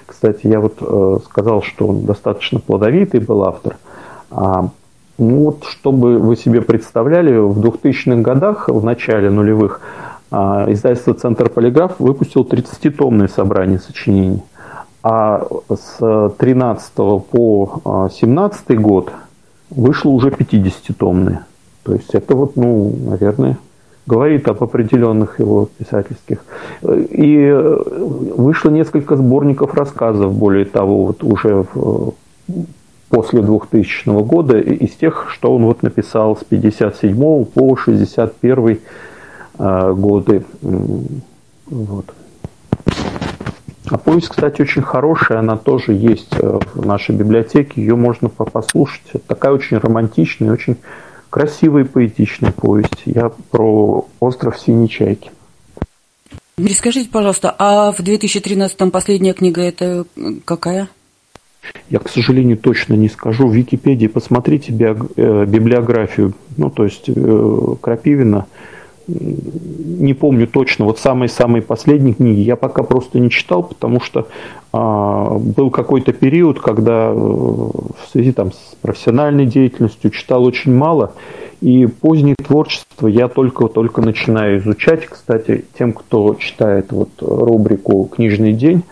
[0.07, 3.77] Кстати, я вот э, сказал, что он достаточно плодовитый был автор.
[4.33, 4.71] А
[5.21, 9.83] ну вот, чтобы вы себе представляли, в 2000-х годах, в начале нулевых,
[10.31, 14.43] а, издательство «Центр Полиграф» выпустил 30-томное собрание сочинений.
[15.03, 19.13] А с 13 по 17 а, год
[19.69, 21.45] вышло уже 50-томное.
[21.83, 23.59] То есть это вот, ну, наверное,
[24.07, 26.39] говорит об определенных его писательских.
[26.83, 27.51] И
[28.37, 32.15] вышло несколько сборников рассказов, более того, вот уже в
[33.11, 38.79] после 2000 года из тех, что он вот написал с 57 по 61
[39.59, 40.45] э, годы.
[41.67, 42.07] Вот.
[43.91, 49.03] А повесть, кстати, очень хорошая, она тоже есть э, в нашей библиотеке, ее можно послушать.
[49.13, 50.77] Это такая очень романтичная, очень
[51.29, 53.03] красивая и поэтичная повесть.
[53.07, 55.33] Я про остров Синей Чайки.
[56.77, 60.05] Скажите, пожалуйста, а в 2013 последняя книга это
[60.45, 60.89] какая?
[61.89, 63.49] Я, к сожалению, точно не скажу.
[63.49, 68.47] В Википедии посмотрите э, библиографию, ну, то есть э, Крапивина.
[69.09, 74.29] Не помню точно, вот самые-самые последние книги я пока просто не читал, потому что
[74.73, 81.15] а, был какой-то период, когда э, в связи там, с профессиональной деятельностью читал очень мало,
[81.61, 85.07] и позднее творчество я только-только начинаю изучать.
[85.07, 88.85] Кстати, тем, кто читает вот рубрику «Книжный день»,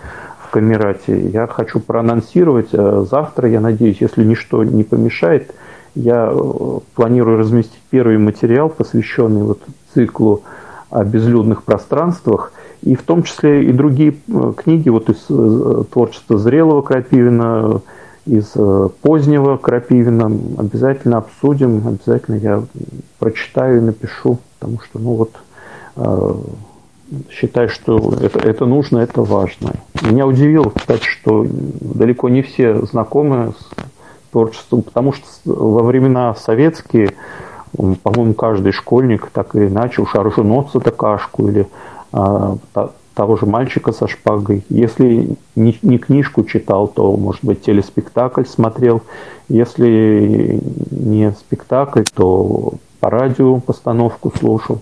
[0.51, 1.29] Камерате.
[1.29, 2.69] Я хочу проанонсировать.
[2.73, 5.55] Э, завтра, я надеюсь, если ничто не помешает,
[5.95, 9.61] я э, планирую разместить первый материал, посвященный вот
[9.95, 10.43] циклу
[10.91, 15.27] о безлюдных пространствах, и в том числе и другие э, книги вот из
[15.91, 17.81] творчества зрелого Крапивина,
[18.27, 18.55] из
[19.01, 20.27] позднего Крапивина.
[20.59, 22.63] Обязательно обсудим, обязательно я
[23.19, 25.33] прочитаю и напишу, потому что, ну вот,
[27.31, 29.73] считаю, что это, это нужно, это важно.
[30.03, 37.15] Меня удивило, кстати, что далеко не все знакомы с творчеством, потому что во времена советские,
[38.03, 41.67] по-моему, каждый школьник так или иначе уж оруженосца кашку или
[42.13, 42.57] а,
[43.19, 44.65] того же мальчика со шпагой.
[44.69, 49.03] Если не, не книжку читал, то, может быть, телеспектакль смотрел.
[49.49, 50.61] Если
[50.93, 54.81] не спектакль, то по радио постановку слушал.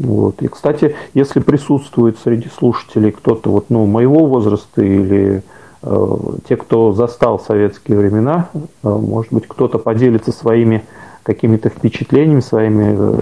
[0.00, 0.40] Вот.
[0.40, 5.42] И, кстати, если присутствует среди слушателей кто-то вот, ну, моего возраста или
[5.82, 6.16] э,
[6.48, 10.86] те, кто застал советские времена, э, может быть, кто-то поделится своими
[11.22, 13.20] какими-то впечатлениями, своими э,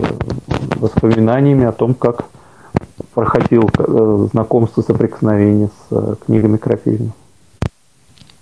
[0.76, 2.26] воспоминаниями о том, как
[3.12, 7.10] проходил э, знакомство, соприкосновение с э, книгами Крапивина.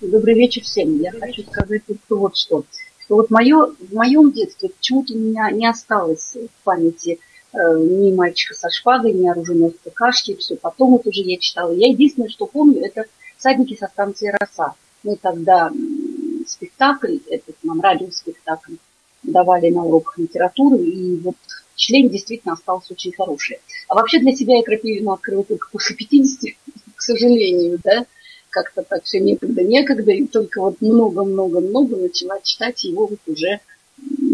[0.03, 0.95] Добрый вечер всем.
[0.99, 1.80] Я хочу сказать
[2.11, 2.64] вот что.
[3.03, 7.18] Что вот мое, в моем детстве почему-то у меня не осталось в памяти
[7.57, 11.73] ни мальчика со шпагой, ни оруженосца кашки, все потом вот уже я читала.
[11.73, 13.05] Я единственное, что помню, это
[13.39, 14.75] «Садники со станции Роса».
[15.03, 15.71] Мы тогда
[16.47, 18.75] спектакль, этот нам радиоспектакль,
[19.23, 21.37] давали на уроках литературы, и вот
[21.75, 23.59] член действительно остался очень хороший.
[23.89, 26.55] А вообще для себя я Крапивину открыла только после 50,
[26.95, 28.07] к сожалению, да,
[28.51, 33.61] как-то так все некогда-некогда, и только вот много-много-много начала читать его вот уже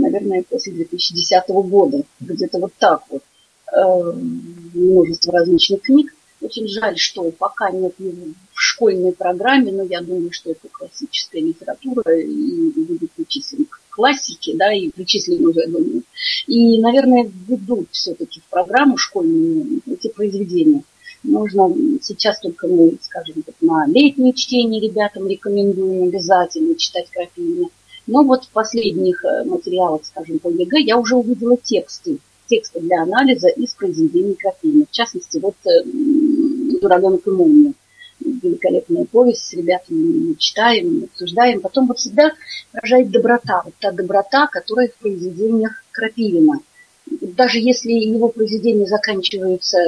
[0.03, 3.23] наверное, после 2010 года, где-то вот так вот.
[3.73, 4.13] Э,
[4.75, 6.15] множество различных книг.
[6.41, 11.41] Очень жаль, что пока нет его в школьной программе, но я думаю, что это классическая
[11.41, 16.03] литература и будет причислен к классике, да, и причислен уже, я думаю.
[16.47, 20.83] И, наверное, введут все-таки в программу школьную эти произведения.
[21.23, 21.73] Нужно
[22.03, 27.69] сейчас только мы, скажем так, на летнее чтение ребятам рекомендуем обязательно читать Крапивина.
[28.13, 33.05] Но вот в последних э, материалах, скажем, по ЕГЭ я уже увидела тексты, тексты для
[33.05, 34.85] анализа из произведений Крапивина.
[34.85, 35.55] В частности, вот
[36.83, 37.73] «Журавлёнок и молнии».
[38.21, 41.63] Великолепная повесть, с ребятами мы читаем, мы обсуждаем.
[41.63, 42.33] Потом вот всегда
[42.71, 46.61] поражает доброта, вот та доброта, которая в произведениях Крапивина.
[47.07, 49.79] Даже если его произведение заканчивается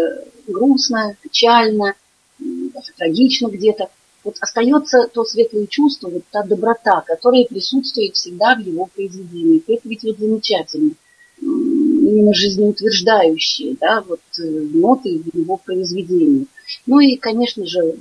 [0.49, 1.93] грустно, печально,
[2.39, 3.91] даже трагично где-то,
[4.25, 9.63] вот остается то светлое чувство, вот та доброта, которая присутствует всегда в его произведении.
[9.67, 10.93] Это ведь вот замечательно.
[11.41, 16.47] Именно жизнеутверждающие, да, вот э, ноты в его произведении.
[16.87, 17.97] Ну и, конечно же,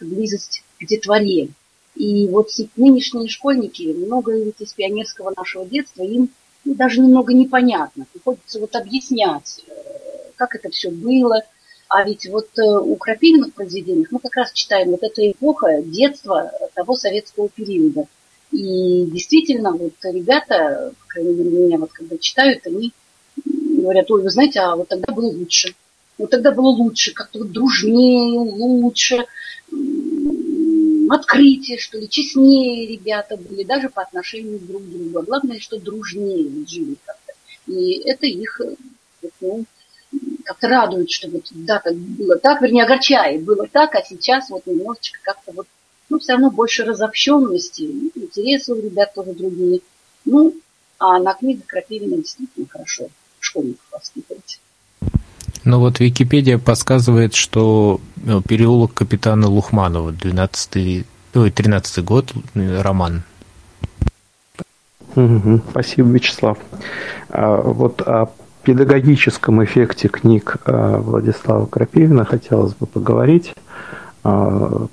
[0.00, 1.48] близость к детворе.
[1.94, 6.30] И вот нынешние школьники, много ведь из пионерского нашего детства, им
[6.64, 8.06] ну, даже немного непонятно.
[8.12, 9.72] Приходится вот объяснять, э,
[10.36, 11.42] как это все было,
[11.92, 15.82] а ведь вот э, у Крапивина в произведениях мы как раз читаем вот эта эпоха
[15.82, 18.06] детства того советского периода.
[18.50, 22.92] И действительно, вот ребята, по крайней мере, меня вот когда читают, они
[23.44, 25.74] говорят, ой, вы знаете, а вот тогда было лучше.
[26.16, 29.26] Вот тогда было лучше, как-то вот дружнее, лучше,
[31.10, 35.18] открытие, что ли, честнее ребята были, даже по отношению друг к другу.
[35.18, 37.32] А главное, что дружнее жили как-то.
[37.70, 38.62] И это их,
[39.42, 39.66] ну,
[40.44, 44.66] как-то радует, что вот да, так было так, вернее, огорчает, было так, а сейчас вот
[44.66, 45.66] немножечко как-то вот,
[46.08, 49.80] ну, все равно больше разобщенности, ну, интересы у ребят тоже другие.
[50.24, 50.54] Ну,
[50.98, 53.08] а на книгах Крапивина действительно хорошо
[53.40, 54.60] школьников воспитывать.
[55.64, 63.22] Ну вот Википедия подсказывает, что э, переулок капитана Лухманова, 12 ой, 13 год, э, роман.
[65.14, 66.58] Угу, спасибо, Вячеслав.
[67.28, 68.30] А, вот а
[68.62, 73.54] педагогическом эффекте книг э, Владислава Крапивина хотелось бы поговорить.
[74.24, 74.86] А,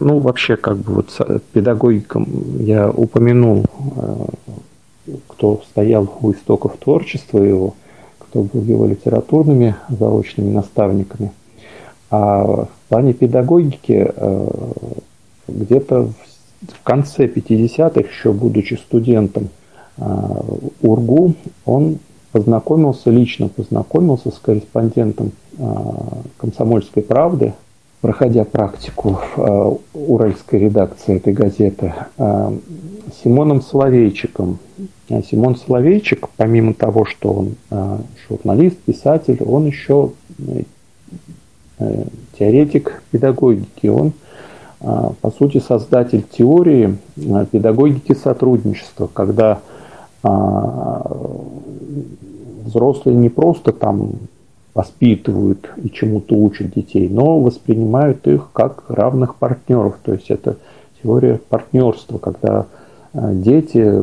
[0.00, 2.26] ну, вообще, как бы вот педагогиком
[2.58, 7.74] я упомянул, э, кто стоял у истоков творчества его,
[8.18, 11.32] кто был его литературными заочными наставниками.
[12.10, 14.48] А в плане педагогики э,
[15.46, 16.10] где-то
[16.62, 19.50] в конце 50-х, еще будучи студентом
[20.80, 21.34] УРГУ,
[21.66, 21.98] он
[22.34, 27.54] познакомился, лично познакомился с корреспондентом а, «Комсомольской правды»,
[28.00, 32.52] проходя практику в а, уральской редакции этой газеты, а,
[33.22, 34.58] Симоном Соловейчиком.
[35.30, 37.54] Симон Соловейчик, помимо того, что он
[38.28, 40.12] журналист, писатель, он еще
[41.78, 42.04] э,
[42.36, 43.86] теоретик педагогики.
[43.86, 44.12] Он,
[44.80, 46.96] по сути, создатель теории
[47.52, 49.60] педагогики сотрудничества, когда
[52.64, 54.12] взрослые не просто там
[54.74, 59.96] воспитывают и чему-то учат детей, но воспринимают их как равных партнеров.
[60.02, 60.56] То есть это
[61.02, 62.66] теория партнерства, когда
[63.12, 64.02] э, дети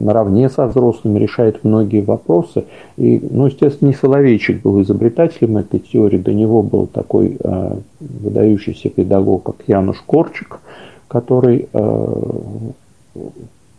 [0.00, 2.64] наравне со взрослыми решают многие вопросы.
[2.96, 8.90] И, ну, естественно, не Соловейчик был изобретателем этой теории, до него был такой э, выдающийся
[8.90, 10.60] педагог, как Януш Корчик,
[11.08, 12.06] который э,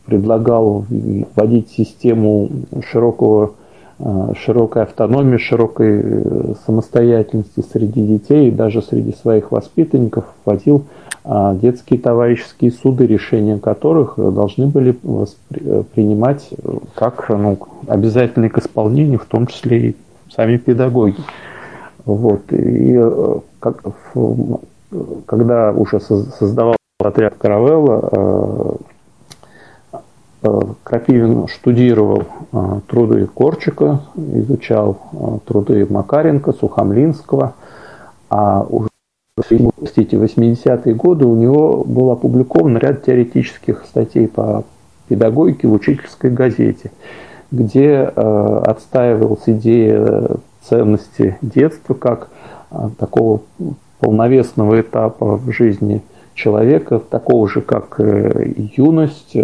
[0.05, 2.49] предлагал вводить систему
[2.89, 3.51] широкого
[4.35, 10.85] широкой автономии, широкой э, самостоятельности среди детей и даже среди своих воспитанников вводил
[11.23, 14.97] а, детские товарищеские суды, решения которых должны были
[15.93, 16.49] принимать
[16.95, 19.95] как ну, обязательные к исполнению, в том числе и
[20.29, 21.21] сами педагоги.
[22.03, 22.51] Вот.
[22.51, 22.99] И
[23.59, 23.83] как,
[25.27, 28.73] когда уже создавал отряд Каравелла, Э,
[30.83, 37.53] Крапивин штудировал э, труды Корчика, изучал э, труды Макаренко, Сухомлинского,
[38.29, 38.89] а уже
[39.77, 44.65] простите, 80-е годы у него был опубликован ряд теоретических статей по
[45.07, 46.91] педагогике в учительской газете,
[47.51, 50.27] где отстаивалась идея
[50.61, 52.29] ценности детства как
[52.99, 53.41] такого
[53.99, 56.03] полновесного этапа в жизни
[56.35, 59.35] человека, такого же, как юность,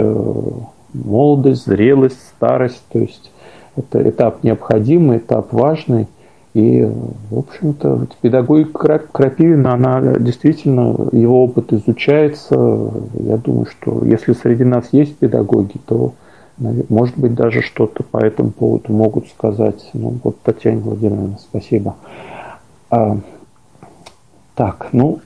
[0.93, 2.83] молодость, зрелость, старость.
[2.91, 3.31] То есть
[3.75, 6.07] это этап необходимый, этап важный.
[6.55, 6.83] И,
[7.29, 12.55] в общем-то, педагогика Крапивина, она действительно, его опыт изучается.
[13.13, 16.13] Я думаю, что если среди нас есть педагоги, то,
[16.57, 19.89] может быть, даже что-то по этому поводу могут сказать.
[19.93, 21.95] Ну, вот, Татьяна Владимировна, спасибо.
[22.89, 23.17] А,
[24.55, 25.19] так, ну,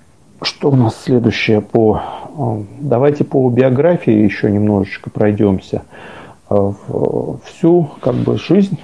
[0.46, 2.02] что у нас следующее по...
[2.38, 5.84] Э, давайте по биографии еще немножечко пройдемся.
[6.50, 6.74] Э,
[7.46, 8.80] всю как бы жизнь,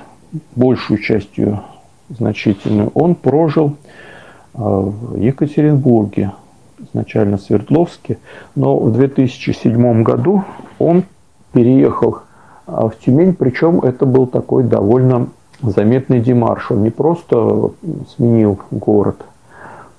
[0.56, 1.62] большую частью
[2.10, 6.32] значительную, он прожил э, в Екатеринбурге,
[6.80, 8.18] изначально в Свердловске,
[8.56, 10.44] но в 2007 году
[10.78, 11.04] он
[11.52, 12.20] переехал
[12.66, 15.30] в Тюмень, причем это был такой довольно
[15.62, 16.72] заметный демарш.
[16.72, 17.72] Он не просто
[18.16, 19.26] сменил город,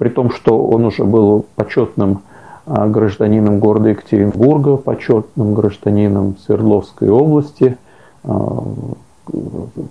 [0.01, 2.23] при том, что он уже был почетным
[2.65, 7.77] а, гражданином города Екатеринбурга, почетным гражданином Свердловской области,
[8.25, 8.65] а,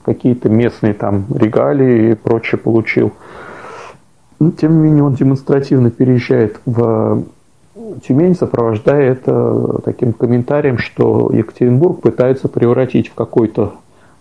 [0.04, 3.12] какие-то местные там регалии и прочее получил.
[4.40, 7.22] Но, тем не менее, он демонстративно переезжает в
[8.04, 13.74] Тюмень, сопровождая это таким комментарием, что Екатеринбург пытается превратить в какой-то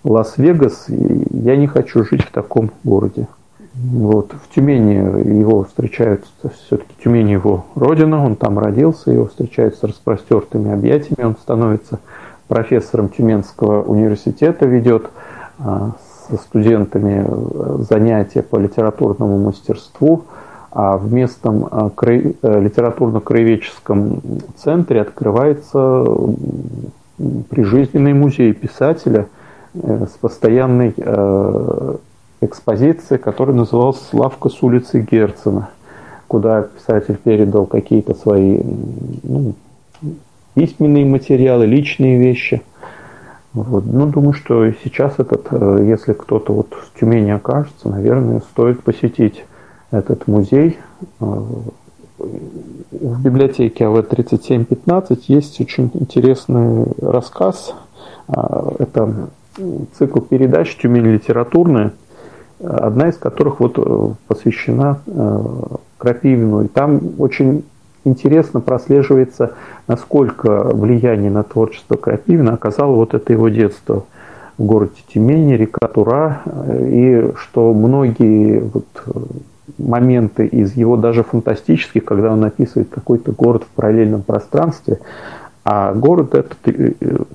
[0.05, 3.27] Лас-Вегас, и я не хочу жить в таком городе.
[3.81, 4.33] Вот.
[4.33, 6.25] В Тюмени его встречают,
[6.65, 12.01] все-таки Тюмень его родина, он там родился, его встречают с распростертыми объятиями, он становится
[12.49, 15.11] профессором Тюменского университета, ведет
[15.59, 15.93] а,
[16.29, 20.25] со студентами э, занятия по литературному мастерству,
[20.71, 24.21] а в местном а, э, литературно-краеведческом
[24.57, 26.05] центре открывается
[27.49, 29.27] прижизненный музей писателя
[29.75, 30.95] э, с постоянной
[32.41, 35.71] экспозиция, которая называлась «Славка с улицы Герцена»,
[36.29, 38.61] куда писатель передал какие-то свои
[39.23, 39.55] ну,
[40.55, 42.63] письменные материалы, личные вещи.
[43.55, 43.85] Вот.
[43.87, 49.45] Ну, думаю, что сейчас этот, э, если кто-то вот в Тюмени окажется, наверное, стоит посетить
[49.91, 50.79] этот музей.
[51.21, 51.45] Э,
[52.19, 57.75] в библиотеке АВ-3715 есть очень интересный рассказ.
[58.29, 59.31] Э, это
[59.99, 61.93] цикл передач «Тюмень литературная»,
[62.61, 65.41] одна из которых вот э, посвящена э,
[65.99, 66.65] Крапивину.
[66.65, 67.65] И там очень
[68.05, 69.53] интересно прослеживается,
[69.87, 74.05] насколько влияние на творчество Крапивина оказало вот это его детство
[74.57, 78.87] в городе Тюмени, река Тура, э, и что многие вот
[79.77, 84.99] моменты из его даже фантастических, когда он описывает какой-то город в параллельном пространстве,
[85.65, 86.57] а город этот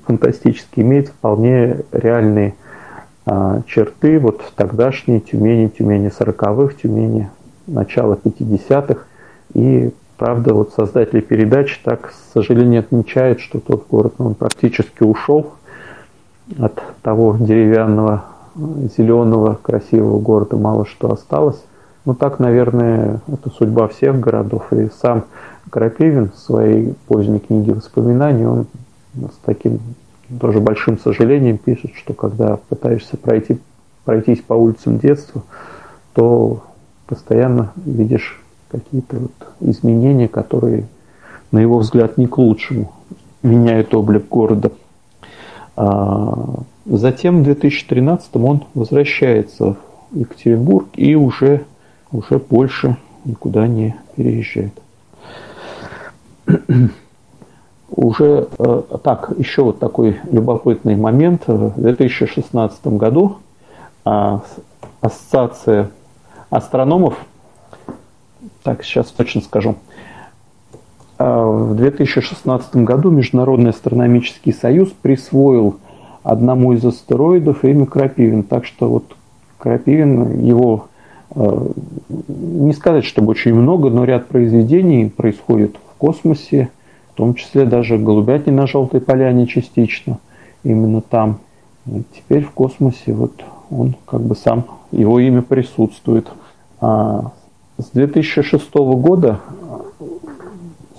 [0.06, 2.54] фантастический имеет вполне реальные
[3.66, 7.30] черты вот тогдашней Тюмени, Тюмени 40-х, Тюмени
[7.66, 9.00] начала 50-х.
[9.54, 15.02] И, правда, вот создатели передачи так, к сожалению, отмечают, что тот город, ну, он практически
[15.02, 15.52] ушел
[16.58, 18.24] от того деревянного,
[18.96, 21.62] зеленого, красивого города, мало что осталось.
[22.04, 24.70] Ну, так, наверное, это судьба всех городов.
[24.72, 25.24] И сам
[25.70, 28.66] Крапивин в своей поздней книге воспоминаний, он
[29.16, 29.80] с таким
[30.40, 33.58] тоже большим сожалением пишет, что когда пытаешься пройти,
[34.04, 35.42] пройтись по улицам детства,
[36.12, 36.62] то
[37.06, 40.86] постоянно видишь какие-то вот изменения, которые,
[41.52, 42.92] на его взгляд, не к лучшему,
[43.42, 44.72] меняют облик города.
[45.76, 49.76] А затем в 2013 он возвращается
[50.10, 51.64] в Екатеринбург и уже,
[52.12, 54.72] уже больше никуда не переезжает
[57.90, 61.42] уже э, так, еще вот такой любопытный момент.
[61.46, 63.38] В 2016 году
[64.04, 64.38] э,
[65.00, 65.90] Ассоциация
[66.50, 67.14] астрономов,
[68.62, 69.76] так, сейчас точно скажу,
[71.18, 75.76] э, в 2016 году Международный астрономический союз присвоил
[76.22, 78.42] одному из астероидов имя Крапивин.
[78.44, 79.04] Так что вот
[79.58, 80.86] Крапивин, его
[81.34, 81.68] э,
[82.28, 86.70] не сказать, чтобы очень много, но ряд произведений происходит в космосе,
[87.14, 90.18] в том числе даже голубятни на Желтой Поляне частично,
[90.64, 91.38] именно там.
[91.86, 96.26] И теперь в космосе вот он как бы сам, его имя присутствует.
[96.80, 97.30] А
[97.78, 99.38] с 2006 года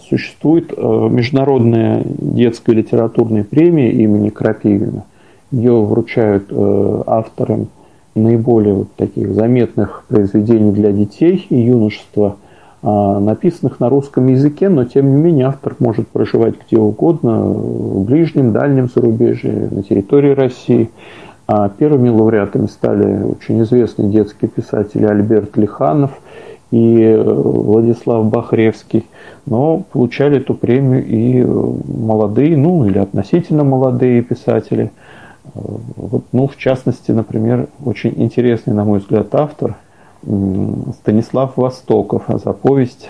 [0.08, 5.04] существует э, международная детская литературная премия имени Крапивина.
[5.52, 7.68] Ее вручают э, авторам
[8.16, 12.38] наиболее вот таких заметных произведений для детей и юношества,
[12.86, 18.54] написанных на русском языке, но тем не менее автор может проживать где угодно, в ближнем,
[18.54, 20.92] дальнем зарубежье, на территории России.
[21.48, 26.12] А первыми лауреатами стали очень известные детские писатели Альберт Лиханов
[26.72, 29.06] и э, Владислав Бахревский.
[29.46, 34.92] Но получали эту премию и молодые, ну или относительно молодые писатели–
[35.54, 39.76] вот, ну, в частности, например, очень интересный, на мой взгляд, автор
[40.26, 43.10] Станислав Востоков за повесть,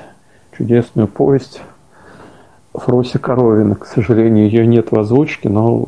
[0.57, 1.61] чудесную повесть
[2.73, 3.75] Фроси Коровина.
[3.75, 5.85] К сожалению, ее нет в озвучке, но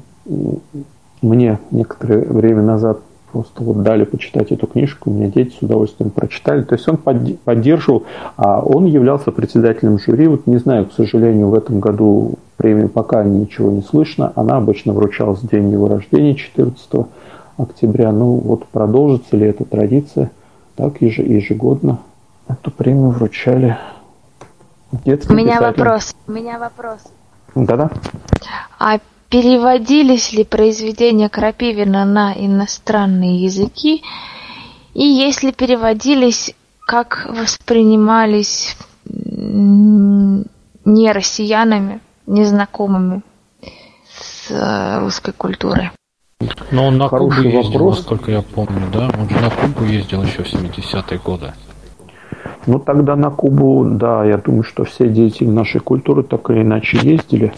[1.22, 3.00] мне некоторое время назад
[3.32, 6.64] просто вот дали почитать эту книжку, у меня дети с удовольствием прочитали.
[6.64, 8.04] То есть он поддерживал,
[8.38, 10.28] а он являлся председателем жюри.
[10.28, 14.32] Вот не знаю, к сожалению, в этом году премию пока ничего не слышно.
[14.36, 17.06] Она обычно вручалась в день его рождения, 14
[17.58, 18.12] октября.
[18.12, 20.32] Ну вот продолжится ли эта традиция?
[20.78, 22.02] Так ежегодно
[22.48, 23.80] эту премию вручали
[24.92, 25.76] детским У меня писателям.
[25.76, 26.16] вопрос.
[26.28, 27.00] У меня вопрос.
[27.56, 27.90] Да-да.
[28.78, 29.00] А
[29.30, 34.04] переводились ли произведения Крапивина на иностранные языки?
[34.94, 36.54] И если переводились,
[36.86, 43.24] как воспринимались не россиянами, незнакомыми
[44.16, 45.90] с э, русской культурой?
[46.72, 47.98] Но он на Хороший Кубу ездил, вопрос.
[47.98, 49.10] насколько я помню, да?
[49.20, 51.54] Он же на Кубу ездил еще в 70-е годы.
[52.68, 57.00] Ну, тогда на Кубу, да, я думаю, что все деятели нашей культуры так или иначе
[57.02, 57.54] ездили.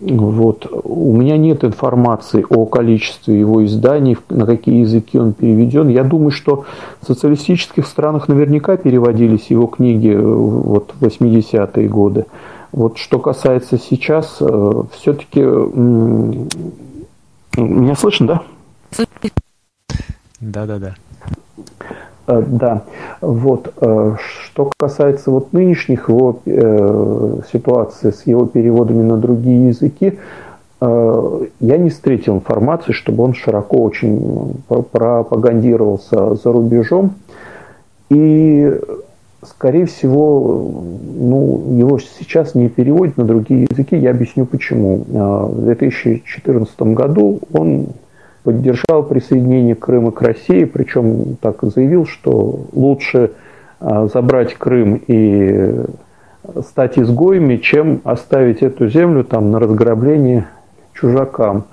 [0.00, 0.66] Вот.
[0.84, 5.88] У меня нет информации о количестве его изданий, на какие языки он переведен.
[5.88, 6.64] Я думаю, что
[7.02, 12.24] в социалистических странах наверняка переводились его книги э, вот, в 80-е годы.
[12.72, 15.44] Вот что касается сейчас, э, все-таки...
[17.56, 19.06] Меня слышно, да?
[20.40, 20.94] Да-да-да.
[22.30, 22.82] Э, да,
[23.20, 23.72] вот.
[23.80, 30.18] Э, что касается вот нынешних его э, ситуации с его переводами на другие языки,
[30.82, 37.16] я не встретил информации, чтобы он широко очень пропагандировался за рубежом.
[38.08, 38.80] И,
[39.42, 40.70] скорее всего,
[41.16, 43.96] ну, его сейчас не переводят на другие языки.
[43.96, 45.04] Я объясню почему.
[45.08, 47.88] В 2014 году он
[48.42, 53.32] поддержал присоединение Крыма к России, причем так заявил, что лучше
[53.80, 55.84] а, забрать Крым и
[56.66, 60.46] стать изгоями, чем оставить эту землю там на разграбление
[60.94, 61.64] чужакам.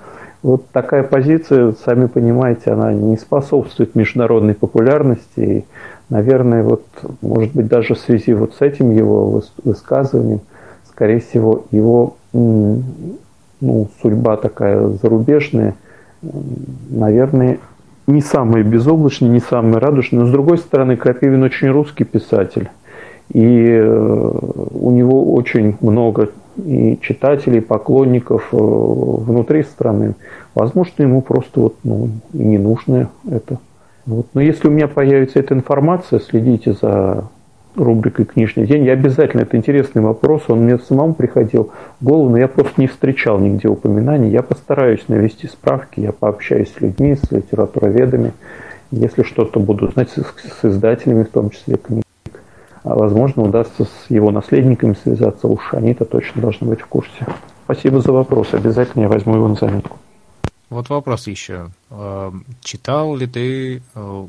[0.42, 5.40] Вот такая позиция, сами понимаете, она не способствует международной популярности.
[5.40, 5.64] И,
[6.10, 6.84] наверное, вот,
[7.22, 10.40] может быть, даже в связи вот с этим его высказыванием,
[10.88, 15.74] скорее всего, его ну, судьба такая зарубежная–
[16.22, 17.58] наверное,
[18.06, 20.20] не самый безоблачный, не самый радужный.
[20.20, 22.68] Но, с другой стороны, Крапивин очень русский писатель.
[23.32, 24.30] И э,
[24.70, 30.14] у него очень много и читателей, поклонников э, внутри страны.
[30.54, 33.58] Возможно, ему просто вот, ну, и не нужно это.
[34.08, 34.28] Вот.
[34.32, 37.24] Но если у меня появится эта информация, следите за
[37.76, 38.82] рубрикой «Книжный день».
[38.86, 42.86] Я обязательно, это интересный вопрос, он мне самому приходил в голову, но я просто не
[42.86, 44.30] встречал нигде упоминаний.
[44.30, 48.32] Я постараюсь навести справки, я пообщаюсь с людьми, с литературоведами.
[48.90, 52.04] Если что-то буду знать, с, издателями в том числе книг.
[52.84, 57.26] А возможно, удастся с его наследниками связаться, уж они-то точно должны быть в курсе.
[57.66, 59.98] Спасибо за вопрос, обязательно я возьму его на заметку.
[60.70, 61.70] Вот вопрос еще.
[61.90, 64.26] Э, читал ли ты э,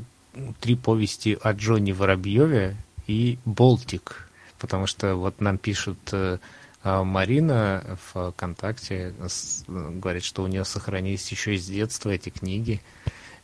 [0.61, 2.75] три повести о Джонни Воробьеве
[3.07, 4.29] и Болтик,
[4.59, 6.37] потому что вот нам пишут э,
[6.83, 7.83] Марина
[8.13, 9.13] в ВКонтакте,
[9.67, 12.79] говорит, что у нее сохранились еще из детства эти книги.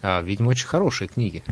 [0.01, 1.43] А, видимо, очень хорошие книги.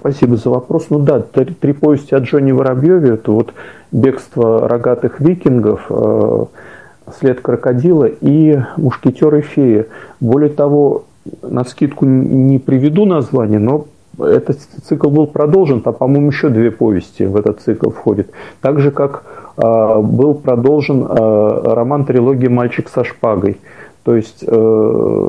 [0.00, 0.86] Спасибо за вопрос.
[0.90, 3.54] Ну да, три, три повести о Джонни Воробьеве, это вот
[3.92, 5.88] «Бегство рогатых викингов»,
[7.18, 9.86] «След крокодила» и «Мушкетеры феи».
[10.20, 11.04] Более того,
[11.42, 13.86] на скидку не приведу название, но
[14.18, 18.28] этот цикл был продолжен, там, по-моему, еще две повести в этот цикл входят.
[18.60, 19.24] Так же, как
[19.56, 23.58] э, был продолжен э, роман трилогии «Мальчик со шпагой».
[24.04, 25.28] То есть э,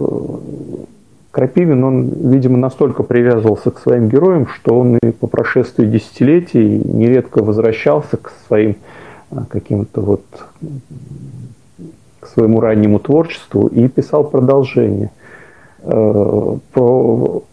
[1.31, 7.43] Крапивин, он, видимо, настолько привязывался к своим героям, что он и по прошествии десятилетий нередко
[7.43, 8.75] возвращался к своим
[9.31, 10.23] э, каким-то вот
[12.33, 15.11] своему раннему творчеству и писал продолжение.
[15.83, 17.43] Э, про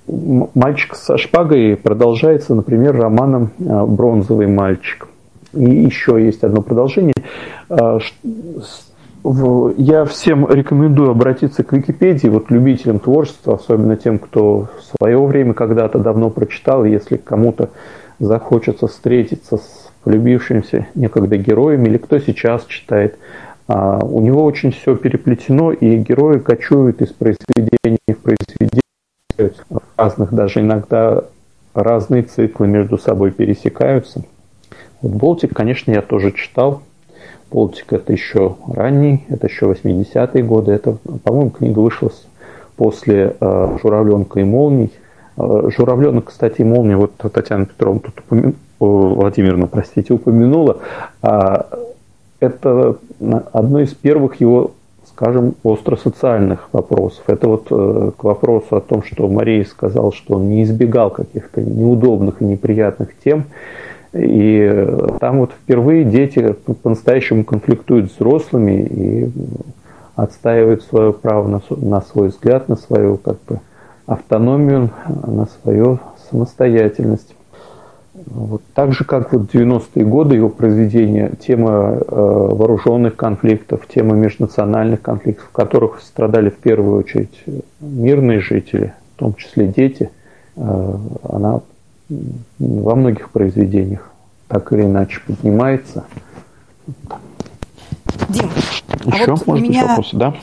[0.55, 5.09] «Мальчик со шпагой» продолжается, например, романом «Бронзовый мальчик».
[5.53, 7.15] И еще есть одно продолжение.
[9.23, 15.53] Я всем рекомендую обратиться к Википедии, вот любителям творчества, особенно тем, кто в свое время
[15.53, 17.69] когда-то давно прочитал, если кому-то
[18.19, 23.19] захочется встретиться с полюбившимся некогда героем или кто сейчас читает.
[23.73, 28.83] А, у него очень все переплетено, и герои кочуют из произведения в произведение,
[29.97, 31.23] разных даже иногда
[31.73, 34.23] разные циклы между собой пересекаются.
[35.01, 36.83] Вот Болтик, конечно, я тоже читал,
[37.51, 40.73] Полтик это еще ранний, это еще 80-е годы.
[40.73, 42.11] Это, по-моему, книга вышла
[42.77, 44.93] после э, «Журавленка и молний».
[45.37, 50.79] Э, «Журавленок», кстати, и молния, вот Татьяна Петровна тут упомянула, Владимировна, простите, упомянула.
[51.23, 51.69] А,
[52.41, 52.97] это
[53.53, 54.73] одно из первых его,
[55.07, 57.23] скажем, остросоциальных вопросов.
[57.27, 61.63] Это вот э, к вопросу о том, что Мария сказал, что он не избегал каких-то
[61.63, 63.45] неудобных и неприятных тем.
[64.13, 64.89] И
[65.21, 69.31] там вот впервые дети по-настоящему конфликтуют с взрослыми и
[70.17, 73.61] отстаивают свое право на свой взгляд, на свою как бы,
[74.07, 76.01] автономию, на свою
[76.31, 77.35] самостоятельность.
[78.27, 78.63] Вот.
[78.75, 85.01] Так же, как вот в 90-е годы его произведения, тема э, вооруженных конфликтов, тема межнациональных
[85.01, 87.43] конфликтов, в которых страдали в первую очередь
[87.81, 90.11] мирные жители, в том числе дети,
[90.57, 90.95] э,
[91.29, 91.61] она
[92.59, 94.11] во многих произведениях
[94.49, 96.05] так или иначе поднимается.
[98.29, 98.51] Дим,
[99.07, 99.81] еще, а вот может, меня...
[99.81, 100.35] еще вопросы, да?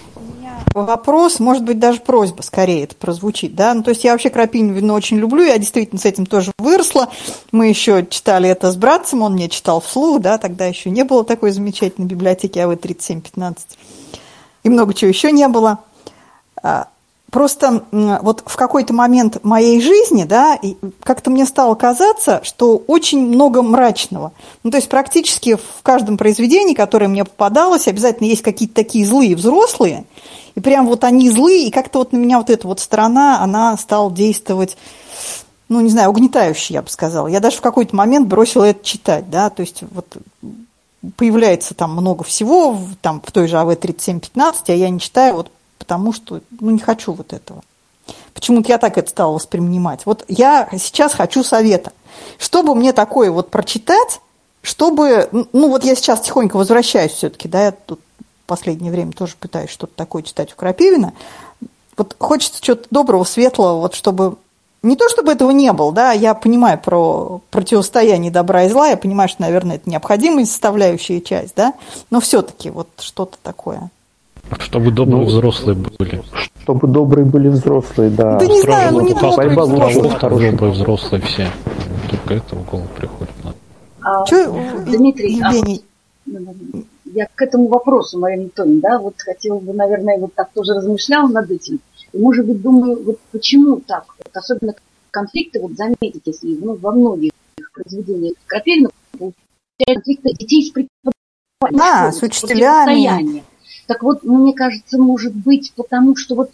[0.74, 4.94] Вопрос, может быть, даже просьба скорее это прозвучит, да, ну, то есть я вообще Крапивину
[4.94, 7.10] очень люблю, я действительно с этим тоже выросла,
[7.52, 11.24] мы еще читали это с братцем, он мне читал вслух, да, тогда еще не было
[11.24, 13.58] такой замечательной библиотеки АВ-3715,
[14.64, 15.80] и много чего еще не было.
[17.30, 20.58] Просто вот в какой-то момент моей жизни, да,
[21.04, 24.32] как-то мне стало казаться, что очень много мрачного.
[24.64, 29.36] Ну, то есть практически в каждом произведении, которое мне попадалось, обязательно есть какие-то такие злые
[29.36, 30.06] взрослые,
[30.56, 33.76] и прям вот они злые, и как-то вот на меня вот эта вот сторона, она
[33.76, 34.78] стала действовать,
[35.68, 37.28] ну, не знаю, угнетающе, я бы сказала.
[37.28, 40.16] Я даже в какой-то момент бросила это читать, да, то есть вот
[41.18, 46.14] появляется там много всего, там в той же АВ-3715, а я не читаю вот потому
[46.14, 47.64] что ну, не хочу вот этого.
[48.34, 50.06] Почему-то я так это стала воспринимать.
[50.06, 51.92] Вот я сейчас хочу совета.
[52.38, 54.22] Чтобы мне такое вот прочитать,
[54.62, 59.36] чтобы, ну вот я сейчас тихонько возвращаюсь все-таки, да, я тут в последнее время тоже
[59.40, 61.14] пытаюсь что-то такое читать у Крапивина.
[61.96, 64.38] Вот хочется чего-то доброго, светлого, вот чтобы
[64.84, 68.98] не то чтобы этого не было, да, я понимаю про противостояние добра и зла, я
[68.98, 71.74] понимаю, что, наверное, это необходимая составляющая часть, да,
[72.10, 73.90] но все-таки вот что-то такое.
[74.60, 76.24] Чтобы добрые ну, взрослые были.
[76.62, 78.38] Чтобы добрые были взрослые, да.
[78.38, 80.20] Да не знаю, ну не добрые взрослые.
[80.20, 81.48] Добрые взрослые все.
[82.10, 83.34] Только это в голову приходит.
[84.02, 84.52] А, Че,
[84.86, 85.52] Дмитрий, а,
[87.06, 91.28] я к этому вопросу, Мария Анатольевна, да, вот хотела бы, наверное, вот так тоже размышляла
[91.28, 91.80] над этим.
[92.14, 94.76] И, может быть, думаю, вот почему так, вот особенно
[95.12, 97.32] конфликты, вот заметите, если ну, во многих
[97.74, 98.90] произведениях Крапивина
[99.86, 102.08] конфликты детей с преподавателями.
[102.08, 103.44] А, с учителями.
[103.88, 106.52] Так вот, ну, мне кажется, может быть, потому что вот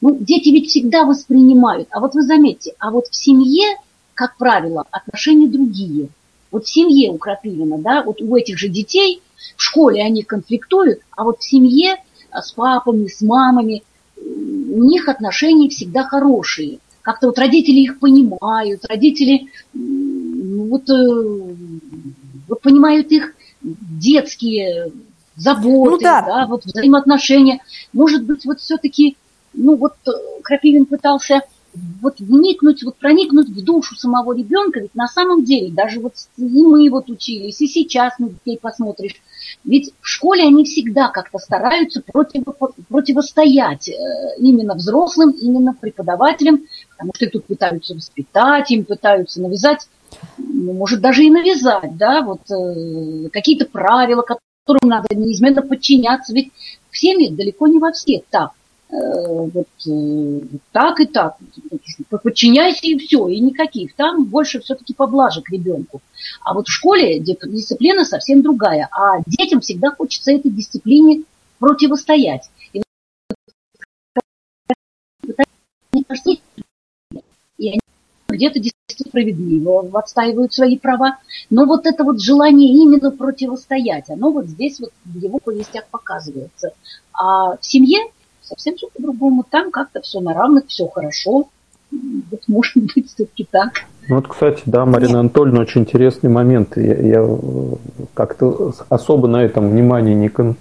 [0.00, 1.88] ну, дети ведь всегда воспринимают.
[1.90, 3.76] А вот вы заметьте, а вот в семье,
[4.14, 6.08] как правило, отношения другие.
[6.50, 9.22] Вот в семье у Крапивина, да, вот у этих же детей,
[9.56, 11.96] в школе они конфликтуют, а вот в семье
[12.30, 13.82] а, с папами, с мамами,
[14.16, 16.78] у них отношения всегда хорошие.
[17.02, 21.54] Как-то вот родители их понимают, родители ну, вот, э,
[22.48, 24.92] вот понимают их детские
[25.36, 26.22] заботы, ну, да.
[26.22, 27.60] да, вот взаимоотношения.
[27.92, 29.16] Может быть, вот все-таки,
[29.54, 30.10] ну вот э,
[30.42, 31.42] Крапивин пытался
[32.00, 36.44] вот вникнуть, вот проникнуть в душу самого ребенка, ведь на самом деле, даже вот и
[36.44, 39.14] мы вот учились, и сейчас на детей посмотришь,
[39.64, 42.44] ведь в школе они всегда как-то стараются против,
[42.88, 43.94] противостоять э,
[44.38, 49.88] именно взрослым, именно преподавателям, потому что их тут пытаются воспитать, им пытаются навязать,
[50.36, 54.22] ну, может даже и навязать, да, вот э, какие-то правила,
[54.64, 56.32] которому надо неизменно подчиняться.
[56.32, 56.52] Ведь
[56.90, 58.52] в семьях далеко не во всех так.
[58.90, 59.68] Э, э, вот,
[60.72, 61.36] так и так.
[62.22, 63.94] Подчиняйся и все, и никаких.
[63.94, 66.00] Там больше все-таки поблажек ребенку.
[66.42, 68.88] А вот в школе дисциплина совсем другая.
[68.92, 71.22] А детям всегда хочется этой дисциплине
[71.58, 72.50] противостоять.
[72.72, 72.82] И
[77.58, 77.80] и они
[78.32, 81.18] где-то действительно справедливо отстаивают свои права,
[81.50, 86.72] но вот это вот желание именно противостоять, оно вот здесь вот в его повестях показывается.
[87.12, 87.98] А в семье
[88.42, 91.48] совсем все по-другому, там как-то все на равных, все хорошо,
[92.30, 93.84] вот может быть все-таки так.
[94.08, 96.76] Ну вот, кстати, да, Марина Анатольевна, очень интересный момент.
[96.76, 97.38] Я, я
[98.14, 100.56] как-то особо на этом внимание не, кон,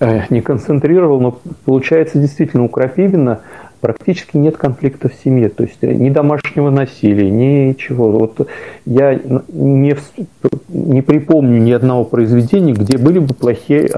[0.00, 3.42] э, не концентрировал, но получается действительно у Крапивина
[3.82, 8.10] практически нет конфликта в семье, то есть ни домашнего насилия, ничего.
[8.12, 8.48] Вот
[8.86, 9.20] я
[9.52, 9.96] не,
[10.68, 13.90] не припомню ни одного произведения, где были бы плохие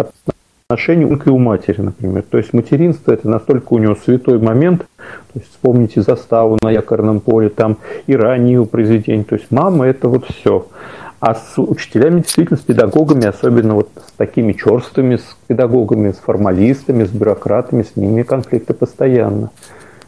[0.69, 2.23] отношения у у матери, например.
[2.23, 7.21] То есть материнство это настолько у него святой момент, то есть вспомните заставу на якорном
[7.21, 7.77] поле, там
[8.07, 9.25] и ранние произведения.
[9.25, 10.67] То есть мама это вот все.
[11.27, 17.05] А с учителями, действительно, с педагогами, особенно вот с такими черствыми, с педагогами, с формалистами,
[17.05, 19.51] с бюрократами, с ними конфликты постоянно.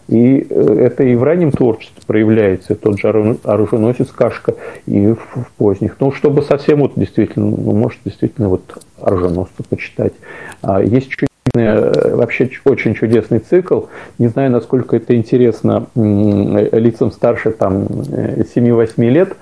[0.09, 5.97] И э, это и в раннем творчестве проявляется, тот же оруженосец Кашка, и в, поздних.
[6.01, 10.12] Ну, чтобы совсем вот действительно, ну, может, действительно вот оруженосца почитать.
[10.61, 13.85] А, есть чудесный, э, вообще очень чудесный цикл.
[14.19, 19.37] Не знаю, насколько это интересно лицам старше там 7-8 э, лет.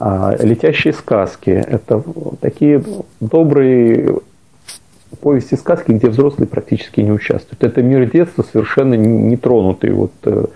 [0.00, 1.50] А, Летящие сказки.
[1.50, 2.02] Это
[2.40, 2.82] такие
[3.20, 4.20] добрые
[5.20, 7.62] повести сказки, где взрослые практически не участвуют.
[7.62, 10.46] Это мир детства совершенно не тронутый вот э,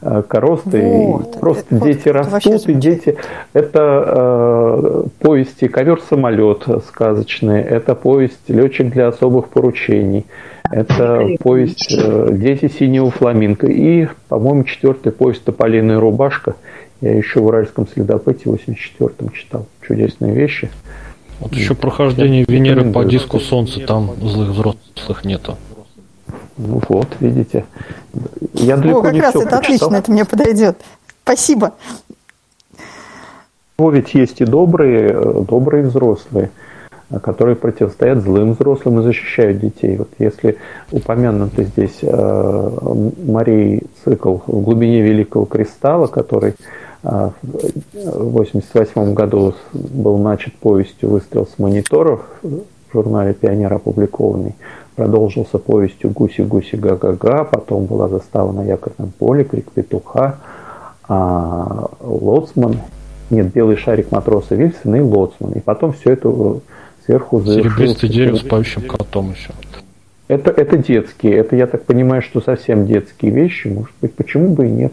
[0.00, 0.80] э, коросты.
[0.80, 3.16] Вот, просто это, дети это растут, и дети...
[3.52, 10.24] Это э, повести «Ковер-самолет» сказочные, это повесть «Летчик для особых поручений»,
[10.70, 16.54] это повесть э, «Дети синего фламинго» и, по-моему, четвертая повесть «Тополиная рубашка».
[17.00, 19.66] Я еще в «Уральском следопыте» в 84-м читал.
[19.86, 20.70] Чудесные вещи.
[21.40, 25.56] Вот еще прохождение Венеры по диску Солнца, там злых взрослых нету.
[26.56, 27.66] Ну вот, видите.
[28.54, 29.88] Я далеко О, как не раз все это прочитал.
[29.88, 30.78] отлично, это мне подойдет.
[31.22, 31.74] Спасибо.
[33.78, 36.50] Но ведь есть и добрые, добрые взрослые,
[37.22, 39.98] которые противостоят злым взрослым и защищают детей.
[39.98, 40.56] Вот если
[40.90, 46.54] упомянутый здесь э, Марии цикл в глубине Великого Кристалла, который
[47.06, 54.56] в 1988 году был начат повестью «Выстрел с мониторов» в журнале «Пионер» опубликованный.
[54.96, 60.40] Продолжился повестью «Гуси-гуси га-га-га», потом была застава на якорном поле, крик петуха,
[61.08, 62.80] а Лоцман,
[63.30, 65.52] нет, белый шарик матроса Вильсона и Лоцман.
[65.52, 66.60] И потом все это
[67.04, 69.52] сверху Серебристое дерево с поющим котом еще.
[70.26, 74.66] Это, это детские, это я так понимаю, что совсем детские вещи, может быть, почему бы
[74.66, 74.92] и нет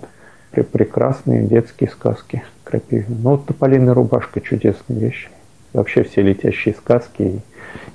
[0.62, 3.16] прекрасные детские сказки Крапивина.
[3.24, 5.30] Ну, вот «Тополиная рубашка»– чудесная вещь.
[5.74, 7.40] Вообще все летящие сказки, и,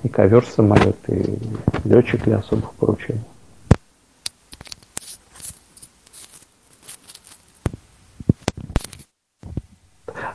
[0.03, 1.39] и ковер самолет, и
[1.85, 3.23] летчик для особых поручений.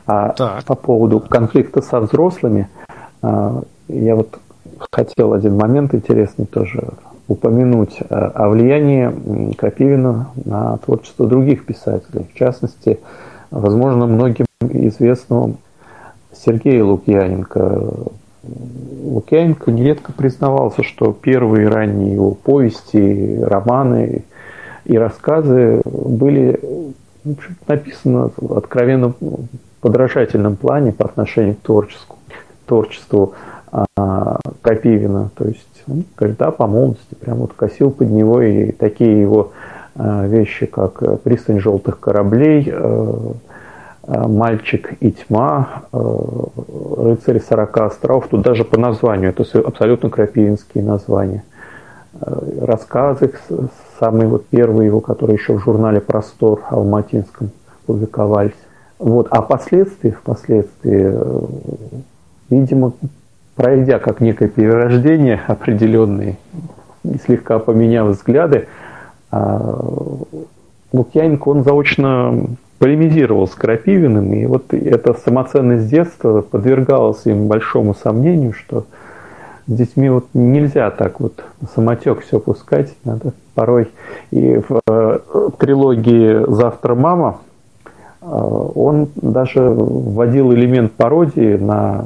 [0.06, 0.66] А так.
[0.66, 2.70] по поводу конфликта со взрослыми,
[3.22, 4.40] а, я вот
[4.92, 6.94] хотел один момент интересный тоже
[7.34, 12.26] упомянуть э, о влиянии Крапивина на творчество других писателей.
[12.34, 13.00] В частности,
[13.52, 15.58] возможно, многим известному
[16.32, 17.84] Сергею Лукьяненко.
[19.04, 24.24] Лукьяненко нередко признавался, что первые ранние его повести, романы
[24.86, 26.60] и рассказы были
[27.68, 29.14] написаны в откровенно
[29.82, 32.18] подражательном плане по отношению к творчеству,
[32.66, 33.34] творчеству
[33.74, 34.38] а.
[35.36, 39.52] То есть он когда по молодости прям вот косил под него и такие его
[39.96, 43.34] э, вещи, как э, «Пристань желтых кораблей», э,
[44.06, 51.44] «Мальчик и тьма», «Рыцарь сорока островов», тут даже по названию, это абсолютно крапивинские названия.
[52.20, 53.32] Рассказы,
[54.00, 57.52] самые вот первые его, которые еще в журнале «Простор» алматинском
[57.86, 58.52] публиковались.
[59.00, 59.28] Вот.
[59.32, 61.14] А впоследствии, впоследствии,
[62.50, 62.92] видимо,
[63.56, 66.38] пройдя как некое перерождение определенные,
[67.04, 68.68] и слегка поменяв взгляды,
[69.32, 69.86] а,
[70.92, 72.48] Лукьяненко, он заочно
[72.78, 78.86] полемизировал с Крапивиным, и вот эта самоценность детства подвергалась им большому сомнению, что
[79.68, 81.44] с детьми вот нельзя так вот
[81.74, 83.90] самотек все пускать, надо порой.
[84.32, 85.20] И в, э,
[85.58, 87.40] трилогии «Завтра мама»
[88.22, 92.06] э, он даже вводил элемент пародии на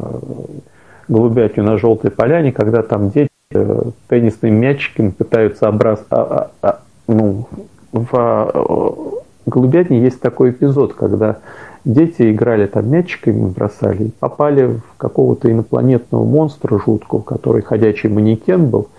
[1.08, 6.04] голубятню на желтой поляне, когда там дети э, теннисным мячиком пытаются образ...
[6.10, 7.48] А, а, а, ну,
[7.92, 8.98] в а,
[9.46, 11.38] голубятне есть такой эпизод, когда
[11.86, 18.68] дети играли там мячиками, бросали, и попали в какого-то инопланетного монстра жуткого, который ходячий манекен
[18.68, 18.90] был,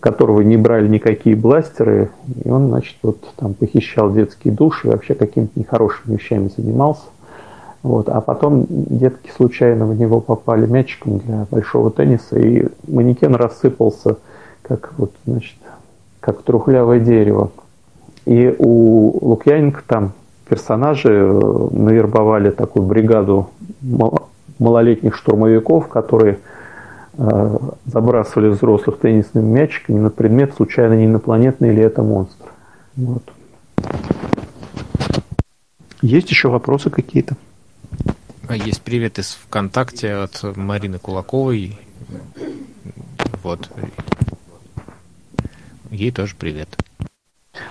[0.00, 2.10] которого не брали никакие бластеры,
[2.44, 7.02] и он, значит, вот там похищал детские души, вообще какими-то нехорошими вещами занимался.
[7.82, 8.08] Вот.
[8.08, 14.18] А потом детки случайно в него попали мячиком для большого тенниса, и манекен рассыпался,
[14.62, 15.56] как вот, значит,
[16.20, 17.50] как трухлявое дерево.
[18.24, 20.12] И у Лукьяненко там
[20.48, 23.50] персонажи э, навербовали такую бригаду
[24.60, 26.38] малолетних штурмовиков, которые
[27.18, 27.56] э,
[27.86, 32.46] забрасывали взрослых теннисными мячиками на предмет, случайно не инопланетный или это монстр.
[32.94, 33.24] Вот.
[36.00, 37.36] Есть еще вопросы какие-то?
[38.48, 41.78] А есть привет из ВКонтакте от Марины Кулаковой.
[43.42, 43.70] Вот.
[45.90, 46.68] Ей тоже привет.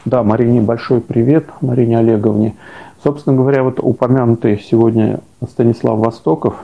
[0.05, 2.55] Да, Марине большой привет, Марине Олеговне.
[3.03, 6.55] Собственно говоря, вот упомянутый сегодня Станислав Востоков,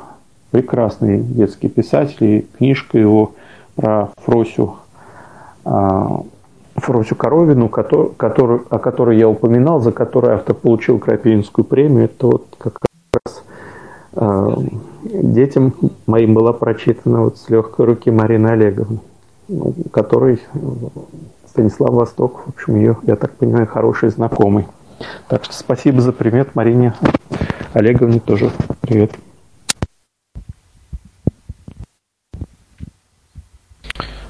[0.52, 3.34] прекрасный детский писатель, и книжка его
[3.76, 4.78] про Фросю,
[5.66, 6.22] а,
[6.76, 12.28] Фросю Коровину, который, который, о которой я упоминал, за которой автор получил Крапивинскую премию, это
[12.28, 12.80] вот как
[13.26, 13.44] раз
[14.14, 15.74] детям
[16.06, 19.00] моим была прочитана вот с легкой руки Марины Олеговны,
[19.48, 20.42] ну, которой
[21.48, 24.68] Станислав Восток, в общем, ее, я так понимаю, хороший знакомый.
[25.28, 26.94] Так что спасибо за привет Марине
[27.74, 28.52] Олеговне тоже
[28.82, 29.12] привет.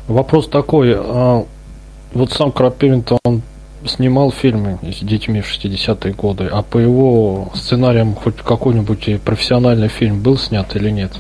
[0.08, 1.46] Вопрос такой, а
[2.14, 3.42] вот сам Крапивин-то он
[3.86, 10.22] снимал фильмы с детьми в 60-е годы, а по его сценариям хоть какой-нибудь профессиональный фильм
[10.22, 11.12] был снят или нет?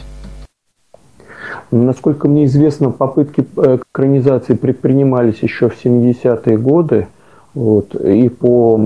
[1.71, 7.07] Насколько мне известно, попытки э, экранизации предпринимались еще в 70-е годы.
[7.53, 8.77] Вот, и по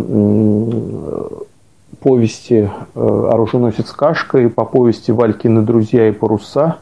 [1.99, 6.77] повести э, «Оруженосец Кашка», и по повести «Валькины друзья и паруса»,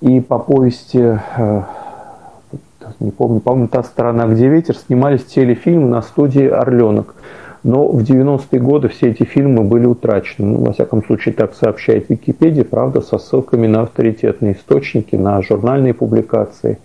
[0.00, 1.62] и по повести, э,
[2.98, 7.14] не помню, по-моему, «Та сторона, где ветер», снимались телефильмы на студии «Орленок».
[7.62, 10.46] Но в 90-е годы все эти фильмы были утрачены.
[10.46, 15.92] Ну, во всяком случае, так сообщает Википедия, правда, со ссылками на авторитетные источники, на журнальные
[15.92, 16.78] публикации.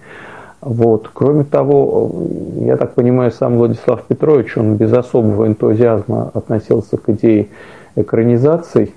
[0.60, 1.10] Вот.
[1.14, 2.12] Кроме того,
[2.60, 7.48] я так понимаю, сам Владислав Петрович, он без особого энтузиазма относился к идее
[7.96, 8.94] экранизаций.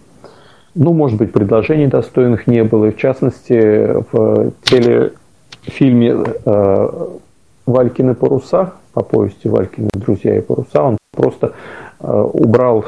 [0.74, 2.86] Ну, может быть, предложений достойных не было.
[2.86, 4.50] И в частности, в
[5.68, 7.06] телефильме э,
[7.66, 11.52] «Валькины паруса», по повести «Валькины друзья и паруса», он просто
[12.00, 12.84] э, убрал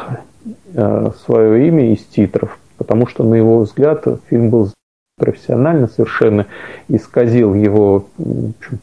[0.75, 4.71] э, свое имя из титров, потому что, на его взгляд, фильм был
[5.19, 6.47] профессионально совершенно
[6.89, 8.07] исказил его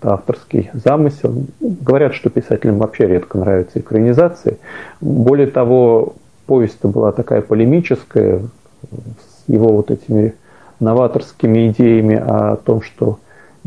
[0.04, 1.34] авторский замысел.
[1.60, 4.60] Говорят, что писателям вообще редко нравятся экранизации.
[5.02, 6.14] Более того,
[6.46, 8.42] повесть была такая полемическая,
[8.84, 10.36] с его вот этими
[10.80, 13.18] новаторскими идеями о том, что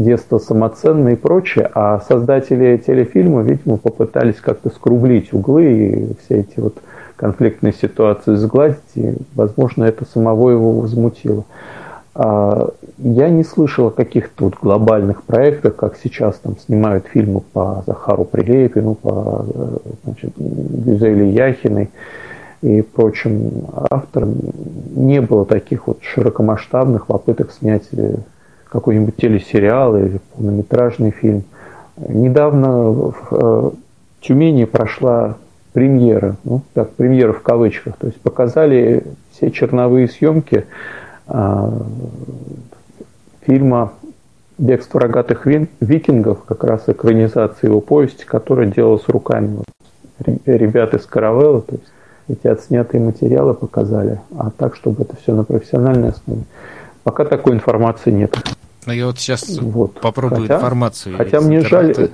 [0.03, 6.59] детство самоценное и прочее, а создатели телефильма, видимо, попытались как-то скруглить углы и все эти
[6.59, 6.77] вот
[7.17, 11.45] конфликтные ситуации сгладить, и, возможно, это самого его возмутило.
[12.15, 17.85] А, я не слышал о каких-то вот глобальных проектах, как сейчас там снимают фильмы по
[17.87, 19.45] Захару Прилепину, по
[20.05, 21.91] значит, Яхиной
[22.63, 24.37] и прочим авторам.
[24.97, 28.17] Не было таких вот широкомасштабных попыток снять э,
[28.71, 31.45] какой-нибудь телесериал или полнометражный фильм.
[31.97, 33.71] Недавно в э,
[34.23, 35.37] Тюмени прошла
[35.73, 40.65] премьера, ну, так, премьера в кавычках, то есть показали все черновые съемки
[41.29, 41.71] э,
[43.43, 43.93] фильма
[44.57, 49.59] «Бегство рогатых викингов», как раз экранизация его повести, которая делалась руками
[50.47, 51.87] ребят из Каравелла, то есть
[52.29, 56.43] эти отснятые материалы показали, а так, чтобы это все на профессиональной основе.
[57.03, 58.37] Пока такой информации нет.
[58.87, 60.01] Ну, я вот сейчас вот.
[60.01, 61.17] попробую хотя, информацию.
[61.17, 62.11] Хотя мне жаль...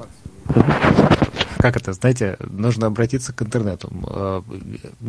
[1.59, 3.91] Как это, знаете, нужно обратиться к интернету.
[4.09, 4.43] Э,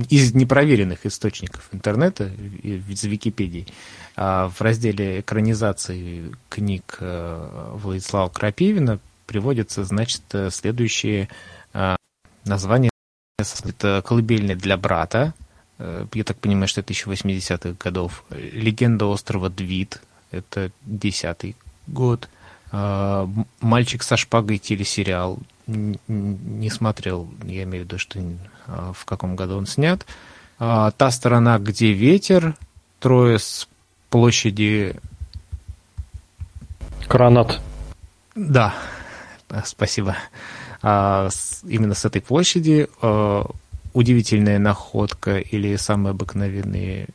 [0.09, 2.31] из непроверенных источников интернета,
[2.63, 3.67] из Википедии,
[4.15, 11.27] а в разделе экранизации книг э, Владислава Крапивина приводятся, значит, следующие
[11.73, 11.95] э,
[12.45, 12.89] названия.
[13.37, 15.33] Это «Колыбельная для брата»,
[15.79, 18.23] я так понимаю, что это еще 80-х годов.
[18.31, 20.01] «Легенда острова Двид»,
[20.31, 21.55] это десятый
[21.87, 22.29] год.
[22.71, 23.29] А,
[23.61, 25.39] «Мальчик со шпагой» телесериал.
[25.67, 28.19] Не смотрел, я имею в виду, что
[28.67, 30.05] а, в каком году он снят.
[30.59, 32.55] А, «Та сторона, где ветер»,
[32.99, 33.67] трое с
[34.09, 34.95] площади...
[37.07, 37.61] Кранат.
[38.35, 38.75] Да,
[39.63, 40.17] спасибо.
[40.81, 42.89] Именно с этой площади
[43.93, 47.07] удивительная находка или самые обыкновенные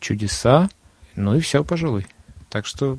[0.00, 0.70] чудеса.
[1.16, 2.06] Ну и все, пожалуй.
[2.48, 2.98] Так что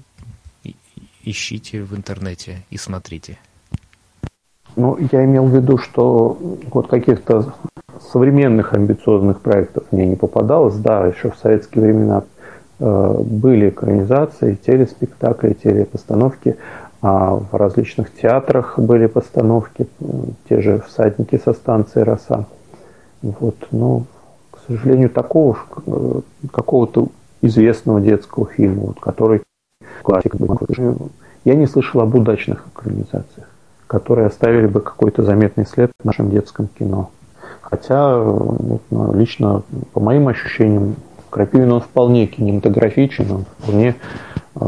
[1.24, 3.38] ищите в интернете и смотрите.
[4.76, 6.38] Ну, я имел в виду, что
[6.72, 7.54] вот каких-то
[8.12, 10.76] современных амбициозных проектов мне не попадалось.
[10.76, 12.24] Да, еще в советские времена
[12.80, 16.56] э, были экранизации, телеспектакли, телепостановки,
[17.02, 19.88] а в различных театрах были постановки,
[20.48, 22.46] те же «Всадники со станции Роса».
[23.22, 24.06] Вот, но,
[24.52, 26.22] к сожалению, такого э,
[26.52, 27.10] какого-то
[27.42, 29.42] известного детского фильма, вот, который
[30.04, 30.36] классик.
[31.46, 33.48] Я не слышал об удачных экранизациях,
[33.88, 37.12] которые оставили бы какой-то заметный след в нашем детском кино.
[37.62, 39.64] Хотя, вот, ну, лично,
[39.94, 40.96] по моим ощущениям,
[41.30, 43.96] Крапивин он вполне кинематографичен, он вполне
[44.56, 44.66] э,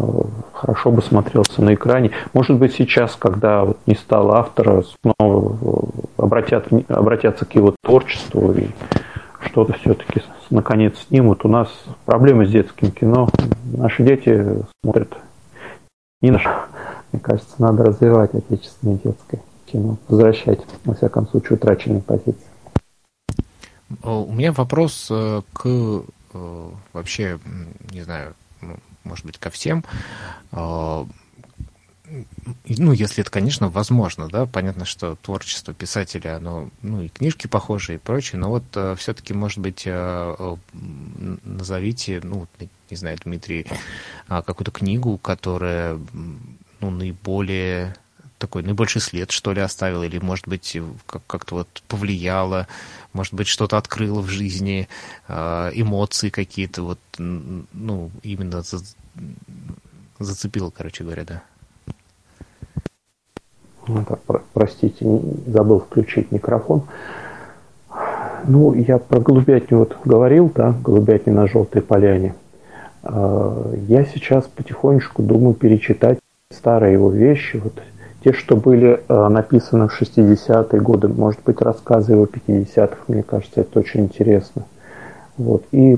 [0.53, 2.11] хорошо бы смотрелся на экране.
[2.33, 8.53] Может быть, сейчас, когда вот не стало автора, снова э, обратят, обратятся к его творчеству
[8.53, 8.67] и
[9.45, 11.45] что-то все-таки наконец снимут.
[11.45, 11.69] У нас
[12.05, 13.29] проблемы с детским кино.
[13.65, 15.17] Наши дети смотрят
[16.21, 16.45] не наш.
[17.11, 22.35] Мне кажется, надо развивать отечественное детское кино, возвращать, во всяком случае, утраченные позиции.
[24.03, 27.39] У меня вопрос э, к э, вообще,
[27.91, 28.33] не знаю,
[29.03, 29.83] может быть, ко всем.
[32.65, 37.95] Ну, если это, конечно, возможно, да, понятно, что творчество писателя, оно, ну, и книжки похожие
[37.95, 40.55] и прочее, но вот э, все-таки, может быть, э, э,
[41.43, 42.47] назовите, ну,
[42.91, 43.65] не знаю, Дмитрий,
[44.29, 45.99] э, какую-то книгу, которая,
[46.79, 47.95] ну, наиболее
[48.37, 52.67] такой наибольший след, что ли, оставила, или, может быть, как- как-то вот повлияла,
[53.13, 54.87] может быть, что-то открыло в жизни,
[55.27, 58.83] э, эмоции какие-то, вот, ну, именно за,
[60.19, 61.43] зацепило, короче говоря, да.
[63.87, 65.05] Ну, так, про- простите,
[65.47, 66.83] забыл включить микрофон.
[68.47, 72.33] Ну, я про голубятню вот говорил, да, голубятню на Желтой Поляне.
[73.03, 76.19] А, Я сейчас потихонечку думаю перечитать
[76.51, 77.73] старые его вещи, вот
[78.23, 83.61] те, что были а, написаны в 60-е годы, может быть, рассказы его 50-х, мне кажется,
[83.61, 84.63] это очень интересно.
[85.37, 85.63] Вот.
[85.71, 85.97] И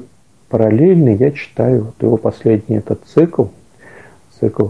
[0.50, 3.46] параллельно я читаю вот его последний этот цикл,
[4.40, 4.68] цикл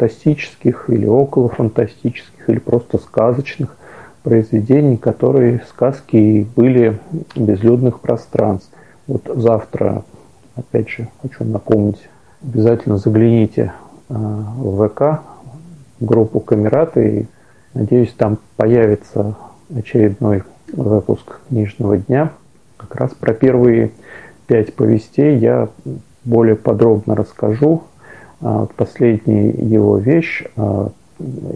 [0.00, 3.76] фантастических или около фантастических или просто сказочных
[4.22, 6.98] произведений, которые сказки были
[7.36, 8.70] безлюдных пространств.
[9.06, 10.04] Вот завтра,
[10.56, 12.00] опять же, хочу напомнить,
[12.42, 13.72] обязательно загляните
[14.08, 15.22] э, в ВК,
[16.00, 17.26] в группу Камерата, и
[17.74, 19.36] надеюсь, там появится
[19.74, 22.32] очередной выпуск книжного дня.
[22.78, 23.90] Как раз про первые
[24.46, 25.68] пять повестей я
[26.24, 27.82] более подробно расскажу,
[28.40, 30.90] а, последняя его вещь а,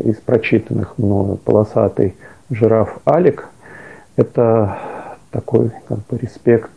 [0.05, 2.15] из прочитанных мною «Полосатый
[2.51, 3.49] жираф Алик»–
[4.17, 4.79] это
[5.31, 6.71] такой как бы респект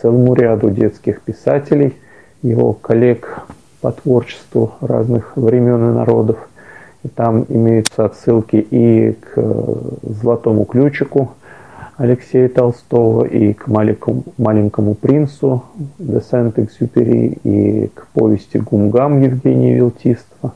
[0.00, 1.94] целому ряду детских писателей,
[2.42, 3.40] его коллег
[3.80, 6.36] по творчеству разных времен и народов.
[7.04, 9.38] И там имеются отсылки и к
[10.02, 11.34] «Золотому ключику»,
[11.96, 15.62] Алексея Толстого и к маленькому, маленькому принцу
[15.98, 20.54] де Сент-Экзюпери и к повести Гумгам Евгения Вилтистова,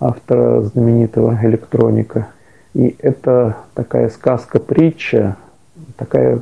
[0.00, 2.28] автора знаменитого электроника.
[2.74, 5.36] И это такая сказка-притча,
[5.96, 6.40] такая,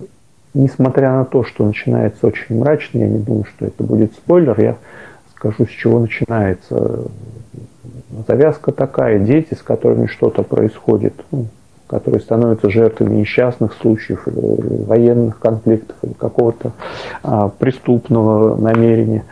[0.55, 4.77] несмотря на то, что начинается очень мрачно, я не думаю, что это будет спойлер, я
[5.37, 7.03] скажу, с чего начинается.
[8.27, 11.47] Завязка такая, дети, с которыми что-то происходит, ну,
[11.87, 16.73] которые становятся жертвами несчастных случаев, военных конфликтов какого-то
[17.23, 19.25] а, преступного намерения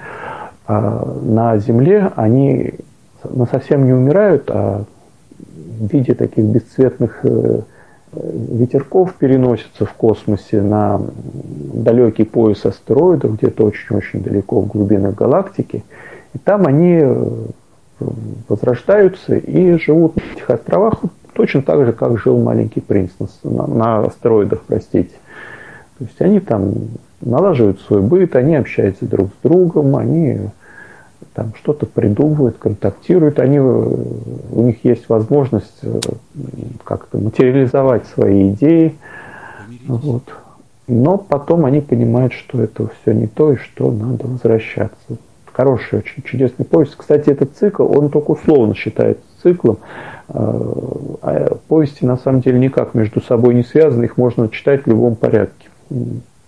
[0.66, 2.74] а, на Земле, они
[3.24, 4.84] ну, совсем не умирают, а
[5.38, 7.60] в виде таких бесцветных э,
[8.12, 11.00] ветерков переносятся в космосе на
[11.74, 15.82] далекий пояс астероидов, где-то очень-очень далеко в глубинах галактики.
[16.34, 17.30] И там они э,
[18.48, 21.00] возрождаются и живут на этих островах
[21.32, 23.10] точно так же, как жил маленький принц
[23.42, 25.14] на, на астероидах, простите.
[25.98, 26.74] То есть они там
[27.20, 30.38] налаживают свой быт, они общаются друг с другом, они
[31.34, 36.00] там что-то придумывают, контактируют, они, у них есть возможность э,
[36.84, 38.94] как-то материализовать свои идеи.
[39.86, 40.24] Вот.
[40.88, 45.16] Но потом они понимают, что это все не то и что надо возвращаться.
[45.52, 46.96] Хороший, очень чудесный повесть.
[46.96, 49.78] Кстати, этот цикл, он только условно считается циклом.
[50.28, 55.16] А повести на самом деле никак между собой не связаны, их можно читать в любом
[55.16, 55.68] порядке.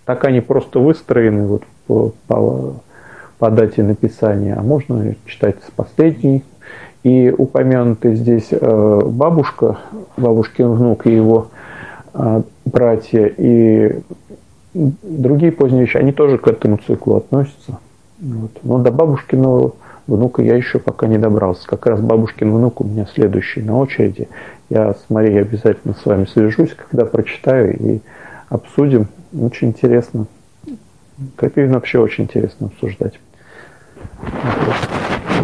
[0.04, 2.74] Так они просто выстроены вот по, по,
[3.38, 6.44] по дате написания, а можно читать с последней.
[7.02, 9.78] И упомянутый здесь э, бабушка,
[10.16, 11.48] бабушкин внук и его
[12.14, 14.00] э, братья и
[14.72, 17.78] другие поздние вещи, они тоже к этому циклу относятся.
[18.18, 18.52] Вот.
[18.62, 19.72] Но до бабушкиного
[20.06, 21.66] внука я еще пока не добрался.
[21.66, 24.28] Как раз бабушкин внук у меня следующий на очереди.
[24.70, 28.00] Я с Марией обязательно с вами свяжусь, когда прочитаю и
[28.48, 29.08] обсудим.
[29.32, 30.26] Очень интересно.
[31.36, 33.18] Крапивин вообще очень интересно обсуждать.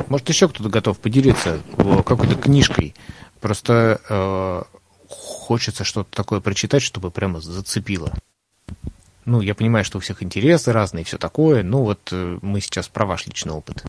[0.09, 2.95] Может, еще кто-то готов поделиться какой-то книжкой?
[3.41, 4.63] Просто э,
[5.09, 8.13] хочется что-то такое прочитать, чтобы прямо зацепило.
[9.25, 12.61] Ну, я понимаю, что у всех интересы разные и все такое, но вот э, мы
[12.61, 13.85] сейчас про ваш личный опыт.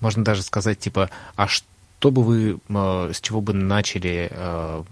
[0.00, 4.82] Можно даже сказать, типа, а что бы вы, э, с чего бы начали, э,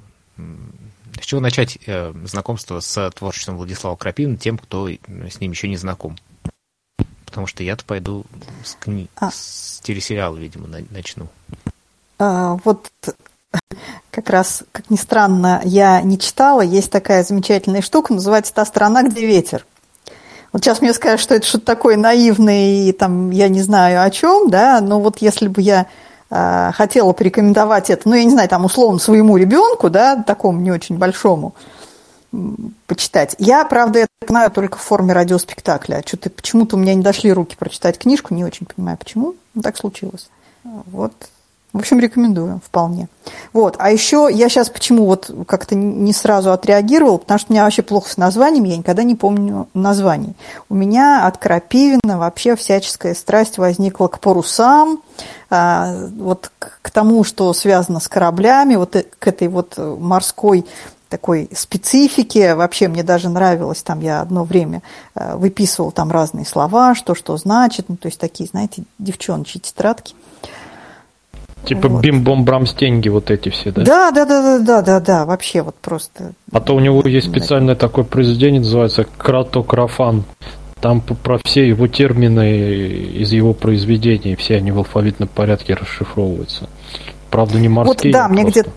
[1.21, 5.77] с чего начать э, знакомство с творчеством Владислава Крапивина тем, кто с ним еще не
[5.77, 6.17] знаком?
[7.25, 8.25] Потому что я-то пойду
[8.65, 9.09] с, кни...
[9.17, 9.31] а.
[9.31, 11.29] с телесериала, видимо, начну.
[12.19, 12.91] А, вот
[14.11, 16.61] как раз, как ни странно, я не читала.
[16.61, 19.67] Есть такая замечательная штука, называется «Та страна, где ветер».
[20.59, 24.11] Вот сейчас мне скажут, что это что-то такое наивное, и там я не знаю о
[24.11, 25.87] чем, да, но вот если бы я
[26.31, 30.73] э, хотела порекомендовать это, ну, я не знаю, там, условно, своему ребенку, да, такому не
[30.73, 31.55] очень большому,
[32.89, 33.37] почитать.
[33.39, 36.03] Я, правда, это знаю только в форме радиоспектакля.
[36.05, 39.37] Что-то почему-то у меня не дошли руки прочитать книжку, не очень понимаю, почему.
[39.55, 40.29] Ну, так случилось.
[40.65, 41.13] Вот
[41.73, 43.09] в общем, рекомендую вполне.
[43.53, 43.77] Вот.
[43.79, 47.83] А еще я сейчас почему вот как-то не сразу отреагировал, потому что у меня вообще
[47.83, 50.35] плохо с названиями, я никогда не помню названий.
[50.69, 55.03] У меня от Крапивина вообще всяческая страсть возникла к парусам,
[55.51, 60.65] а, вот к тому, что связано с кораблями, вот э, к этой вот морской
[61.09, 62.55] такой специфике.
[62.55, 64.83] Вообще мне даже нравилось, там я одно время
[65.15, 70.15] э, выписывал там разные слова, что что значит, ну, то есть такие, знаете, девчоночьи тетрадки.
[71.65, 72.03] Типа вот.
[72.03, 73.85] бим-бом-брам-стенги вот эти все, да?
[73.85, 76.33] Да, да, да, да, да, да, да, вообще вот просто.
[76.53, 80.25] А то у него есть специальное такое произведение, называется Кратокрафан.
[80.81, 86.69] Там про все его термины из его произведений, все они в алфавитном порядке расшифровываются.
[87.31, 88.13] Правда, не морские.
[88.13, 88.71] Вот, да, мне где-то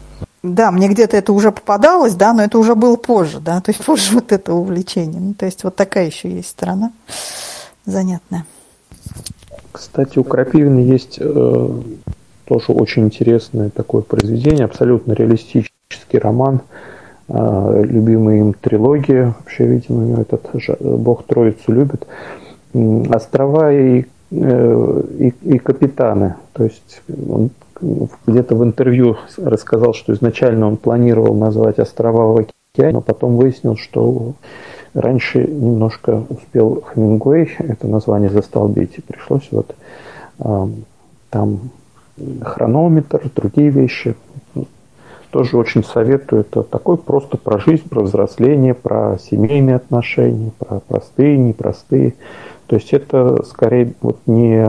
[0.43, 3.83] да, мне где-то это уже попадалось, да, но это уже было позже, да, то есть
[3.85, 5.19] позже вот это увлечение.
[5.19, 6.91] Ну, то есть вот такая еще есть сторона
[7.85, 8.45] занятная.
[9.71, 11.81] Кстати, у Крапивина есть э,
[12.52, 16.60] тоже очень интересное такое произведение, абсолютно реалистический роман,
[17.30, 20.49] а, любимая им трилогия, вообще, видимо, этот
[20.82, 22.06] Бог Троицу любит,
[22.73, 26.36] «Острова и, э, и, и капитаны».
[26.52, 27.52] То есть он
[28.28, 33.78] где-то в интервью рассказал, что изначально он планировал назвать «Острова в океане», но потом выяснил,
[33.78, 34.34] что
[34.94, 39.73] раньше немножко успел Хемингуэй это название застолбить, и пришлось вот
[41.30, 41.72] там
[42.41, 44.15] хронометр, другие вещи.
[45.29, 46.41] Тоже очень советую.
[46.41, 52.15] Это такой просто про жизнь, про взросление, про семейные отношения, про простые, непростые.
[52.67, 54.65] То есть это скорее вот не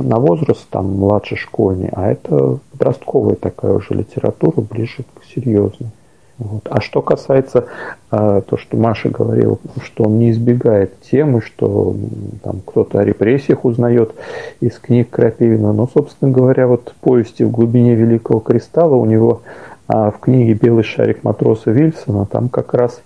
[0.00, 5.90] на возраст там младший школьный, а это подростковая такая уже литература, ближе к серьезной.
[6.38, 6.66] Вот.
[6.68, 7.66] А что касается
[8.10, 11.94] э, то, что Маша говорила, что он не избегает темы, что
[12.42, 14.14] там кто-то о репрессиях узнает
[14.60, 19.42] из книг Крапивина, но, собственно говоря, вот повести в глубине Великого Кристалла у него
[19.86, 23.02] а в книге «Белый шарик матроса Вильсона» там как раз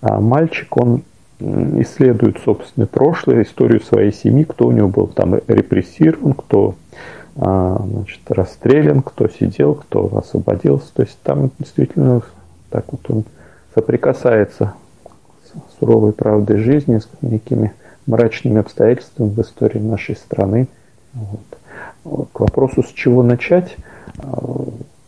[0.00, 1.02] а, мальчик, он
[1.38, 6.76] исследует собственное прошлое, историю своей семьи, кто у него был там репрессирован, кто
[7.34, 10.86] значит, расстрелян, кто сидел, кто освободился.
[10.94, 12.22] То есть там действительно
[12.72, 13.24] так вот он
[13.74, 14.74] соприкасается
[15.44, 17.72] с суровой правдой жизни, с некими
[18.06, 20.68] мрачными обстоятельствами в истории нашей страны.
[21.12, 22.28] Вот.
[22.32, 23.76] К вопросу, с чего начать,
[24.18, 24.64] а,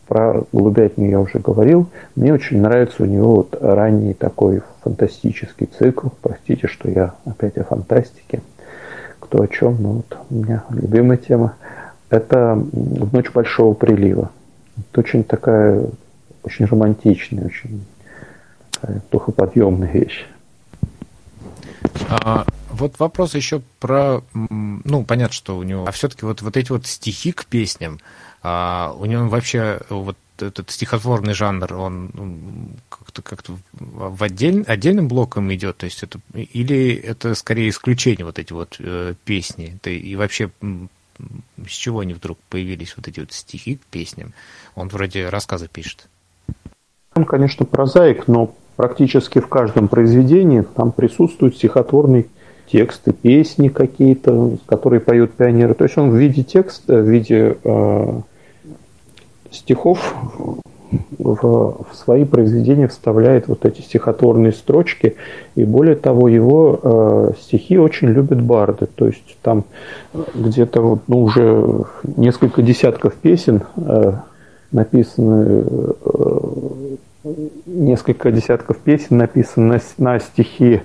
[0.07, 1.87] про голубятню я уже говорил.
[2.15, 6.09] Мне очень нравится у него вот ранний такой фантастический цикл.
[6.21, 8.41] Простите, что я опять о фантастике.
[9.19, 11.55] Кто о чем, но вот у меня любимая тема.
[12.11, 14.29] Это «В ночь большого прилива».
[14.77, 15.85] Это очень такая
[16.45, 17.85] очень романтичная, очень
[18.71, 20.25] такая духоподъемная вещь.
[22.09, 26.71] А, вот вопрос еще про, ну, понятно, что у него, а все-таки вот, вот эти
[26.71, 27.99] вот стихи к песням,
[28.43, 33.43] а, у него вообще вот этот стихотворный жанр, он как-то как
[33.73, 38.75] в отдель, отдельным блоком идет, то есть это или это скорее исключение вот эти вот
[38.79, 40.51] э, песни, это и вообще
[41.65, 44.33] с чего они вдруг появились вот эти вот стихи к песням?
[44.75, 46.07] Он вроде рассказы пишет.
[47.17, 52.25] Он, конечно, прозаик, но практически в каждом произведении там присутствуют стихотворные
[52.69, 55.75] тексты, песни какие-то, которые поют пионеры.
[55.75, 58.21] То есть он в виде текста, в виде э,
[59.49, 60.13] стихов
[61.17, 65.15] в, в свои произведения вставляет вот эти стихотворные строчки,
[65.55, 69.63] и более того, его э, стихи очень любят барды, то есть там
[70.33, 71.85] где-то вот, ну, уже
[72.17, 74.13] несколько десятков песен э,
[74.75, 75.65] написаны,
[76.05, 76.39] э,
[77.65, 80.81] несколько десятков песен написаны на, стихи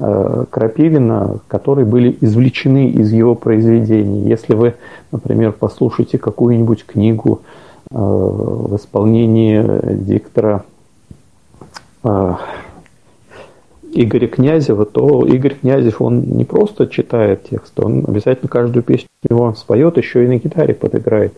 [0.00, 4.28] Э, Крапивина, которые были извлечены из его произведений.
[4.28, 4.74] Если вы,
[5.10, 7.42] например, послушаете какую-нибудь книгу
[7.90, 9.60] э, в исполнении
[9.94, 10.64] диктора
[13.92, 19.52] Игоря Князева, то Игорь Князев, он не просто читает текст, он обязательно каждую песню его
[19.54, 21.34] споет, еще и на гитаре подыграет.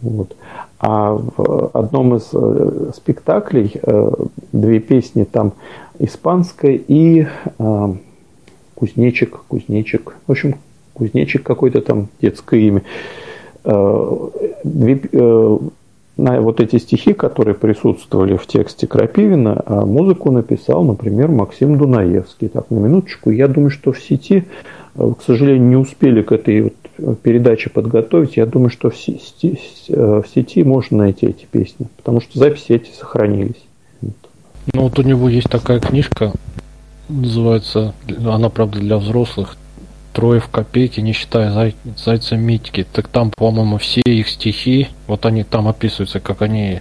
[0.00, 0.34] Вот.
[0.82, 2.32] А в одном из
[2.96, 3.80] спектаклей
[4.52, 5.52] две песни там
[6.02, 7.26] испанская и
[7.58, 7.94] э,
[8.74, 10.56] кузнечик, кузнечик, в общем,
[10.94, 12.82] кузнечик какой-то там детское имя.
[13.64, 14.28] Э,
[14.64, 15.58] две, э,
[16.16, 22.48] на вот эти стихи, которые присутствовали в тексте Крапивина, музыку написал, например, Максим Дунаевский.
[22.48, 24.44] Так, на минуточку, я думаю, что в сети,
[24.94, 28.36] к сожалению, не успели к этой вот передаче подготовить.
[28.36, 29.58] Я думаю, что в сети,
[29.88, 33.62] в сети можно найти эти песни, потому что записи эти сохранились.
[34.72, 36.32] Ну вот у него есть такая книжка,
[37.08, 37.94] называется,
[38.24, 39.56] она правда для взрослых,
[40.12, 42.84] «Трое в копейке, не считая зай, зайца Митьки».
[42.92, 46.80] Так там, по-моему, все их стихи, вот они там описываются, как они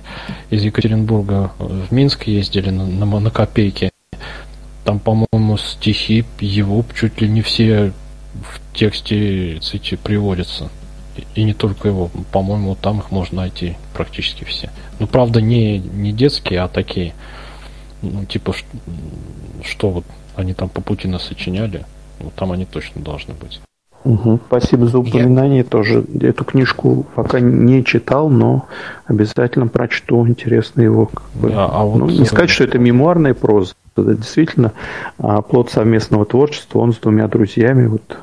[0.49, 3.91] из Екатеринбурга в Минск ездили на, на, на копейке.
[4.83, 7.93] Там, по-моему, стихи его чуть ли не все
[8.34, 10.70] в тексте цити приводятся.
[11.36, 14.70] И не только его, по-моему, там их можно найти практически все.
[14.99, 17.14] Ну, правда, не, не детские, а такие–
[18.02, 18.53] ну, типа,
[19.64, 20.06] что вот
[20.36, 21.86] они там по пути насочиняли,
[22.20, 23.62] вот там они точно должны быть.
[24.03, 24.40] Угу.
[24.48, 25.64] Спасибо за упоминание Я...
[25.64, 26.03] тоже.
[26.22, 28.66] Эту книжку пока не читал, но
[29.06, 30.28] обязательно прочту.
[30.28, 31.06] Интересно его.
[31.06, 31.52] Как бы.
[31.52, 31.99] да, а вот...
[31.99, 33.76] ну, не сказать, что это мемуарная проза.
[33.95, 34.73] Это действительно
[35.18, 36.80] а, плод совместного творчества.
[36.80, 38.18] Он с двумя друзьями вот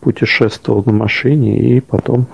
[0.00, 2.26] путешествовал на машине, и потом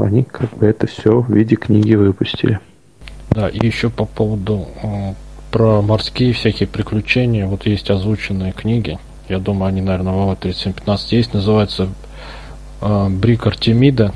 [0.00, 2.60] они как бы это все в виде книги выпустили.
[3.30, 4.68] Да, и еще по поводу
[5.52, 7.46] про морские всякие приключения.
[7.46, 8.98] Вот есть озвученные книги.
[9.28, 11.34] Я думаю, они, наверное, в 3715 есть.
[11.34, 11.88] Называется
[12.80, 14.14] э, Брик Артемида.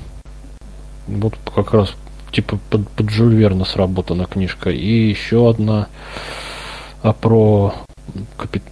[1.07, 1.95] Вот как раз
[2.33, 4.71] типа под, под Жюль Верна сработана книжка.
[4.71, 5.89] И еще одна
[7.03, 7.75] а про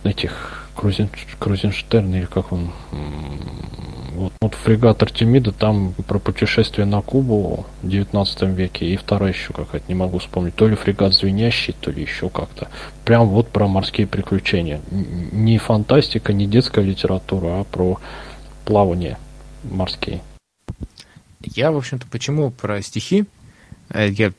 [0.05, 1.09] этих Крузен...
[1.39, 2.71] Крузенштерн или как он
[4.15, 9.53] вот, вот фрегат Артемида, там про путешествие на Кубу в 19 веке, и вторая еще
[9.53, 12.69] какая-то, не могу вспомнить, то ли фрегат Звенящий, то ли еще как-то.
[13.05, 14.81] Прям вот про морские приключения.
[14.91, 17.99] Не фантастика, не детская литература, а про
[18.65, 19.19] плавание
[19.65, 20.21] морские.
[21.41, 23.27] Я, в общем-то, почему про стихи?
[23.91, 24.33] Э, я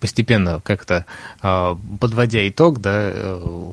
[0.00, 1.06] постепенно как-то
[1.40, 3.72] а, подводя итог, да, э,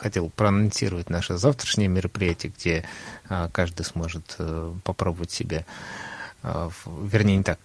[0.00, 2.84] хотел проанонсировать наше завтрашнее мероприятие, где
[3.28, 5.64] а, каждый сможет э, попробовать себя
[6.42, 7.58] вернее не так,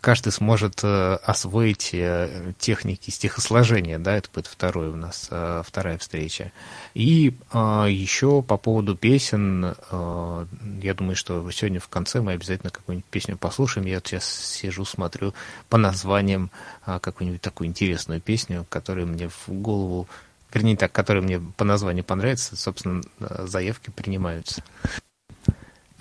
[0.00, 5.30] каждый сможет э, освоить э, техники стихосложения, да, это будет второй у нас,
[5.64, 6.52] вторая встреча.
[6.94, 13.36] И еще по поводу песен, я думаю, что сегодня в конце мы обязательно какую-нибудь песню
[13.36, 13.86] послушаем.
[13.86, 15.34] Я сейчас сижу, смотрю
[15.68, 16.50] по названиям
[16.84, 20.08] какую-нибудь такую интересную песню, которая мне в голову
[20.54, 24.62] вернее так, которые мне по названию понравятся, собственно, э, заявки принимаются.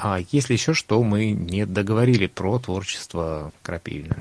[0.03, 4.17] А если еще что мы не договорили про творчество Крапивина?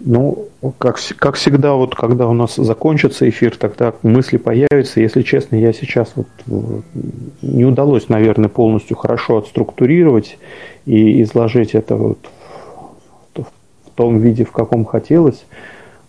[0.00, 0.48] Ну,
[0.78, 5.00] как, как всегда, вот когда у нас закончится эфир, тогда мысли появятся.
[5.00, 6.80] Если честно, я сейчас вот э,
[7.42, 10.38] не удалось, наверное, полностью хорошо отструктурировать
[10.86, 12.18] и изложить это вот
[13.34, 15.44] в, том виде, в каком хотелось.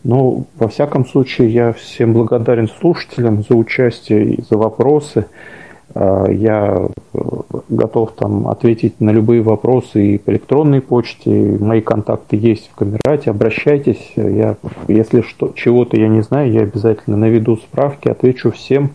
[0.04, 5.26] Ну, во всяком случае, я всем благодарен слушателям за участие и за вопросы.
[5.95, 7.20] А, я э,
[7.70, 11.57] готов там ответить на любые вопросы и по электронной почте.
[11.60, 13.32] Мои контакты есть в Камерате.
[13.32, 14.14] Обращайтесь.
[14.16, 14.57] Я,
[14.88, 18.91] если что, чего-то я не знаю, я обязательно наведу справки, отвечу всем.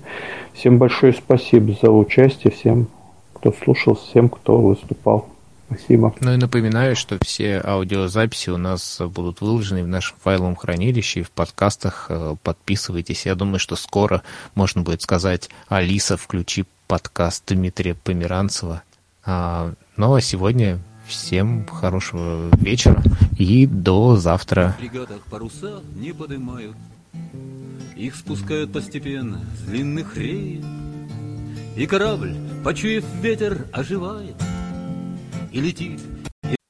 [0.52, 2.86] Всем большое спасибо за участие, всем,
[3.32, 5.26] кто слушал, всем, кто выступал.
[5.66, 6.14] Спасибо.
[6.20, 11.22] Ну и напоминаю, что все аудиозаписи у нас будут выложены в нашем файловом хранилище и
[11.22, 12.06] в подкастах.
[12.10, 13.26] Э, подписывайтесь.
[13.26, 14.22] Я думаю, что скоро
[14.54, 18.82] можно будет сказать «Алиса, включи подкаст Дмитрия Померанцева».
[19.24, 23.02] А, ну а сегодня всем хорошего вечера
[23.38, 24.76] и до завтра.
[25.26, 26.76] В паруса не поднимают,
[27.96, 30.64] их спускают постепенно с длинных реек,
[31.76, 34.36] и корабль, почуяв ветер, оживает—
[35.54, 36.00] и летит,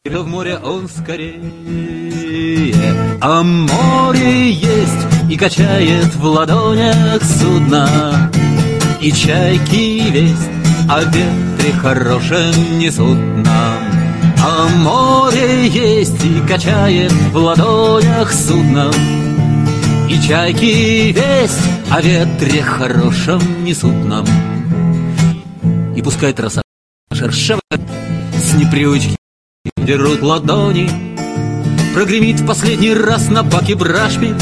[0.04, 2.74] и в море он скорее.
[3.22, 8.30] А море есть и качает в ладонях судно
[9.04, 10.50] И чайки весть
[10.88, 13.78] о ветре хорошем несут нам.
[14.42, 18.90] А море есть и качает в ладонях судно.
[20.08, 21.60] И чайки весть
[21.90, 24.24] о ветре хорошем несут нам.
[25.94, 26.62] И пускай трасса
[27.12, 27.60] шершавая
[28.32, 29.16] с непривычки
[29.76, 30.88] дерут ладони
[31.92, 34.34] Прогремит в последний раз на баке брашпи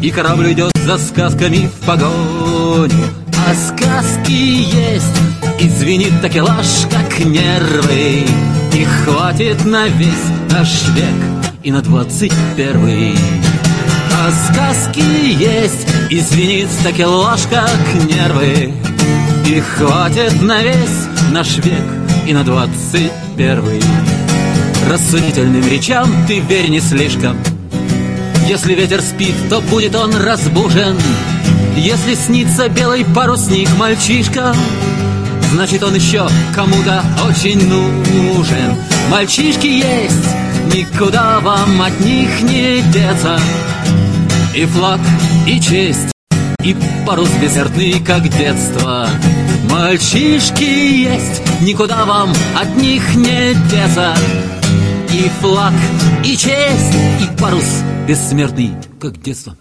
[0.00, 3.17] И корабль идет за сказками в погоню
[3.48, 5.16] А сказки есть.
[5.58, 8.26] И звенит такелаж, как нервы.
[8.74, 10.10] И хватит на весь
[10.50, 13.14] наш век И на двадцать первый.
[14.12, 15.86] А сказки есть.
[16.10, 18.74] И звенит такелаж, как нервы.
[19.46, 21.84] И хватит на весь наш век
[22.26, 23.80] И на двадцать первый.
[24.90, 27.38] Рассудительным речам ты верь не слишком
[28.48, 30.96] Если ветер спит, то будет он разбужен.
[31.76, 34.54] Если снится белый парусник мальчишка
[35.52, 38.74] Значит он еще кому-то очень нужен.
[39.10, 43.38] Мальчишки есть, никуда вам от них не деться.
[44.54, 45.00] И флаг,
[45.46, 46.10] и честь,
[46.64, 46.74] и
[47.06, 49.08] парус бессмертный, как детство.
[49.70, 54.14] Мальчишки есть, никуда вам от них не деться
[55.12, 55.72] и флаг,
[56.24, 59.56] и честь, и парус бессмертный, как детство.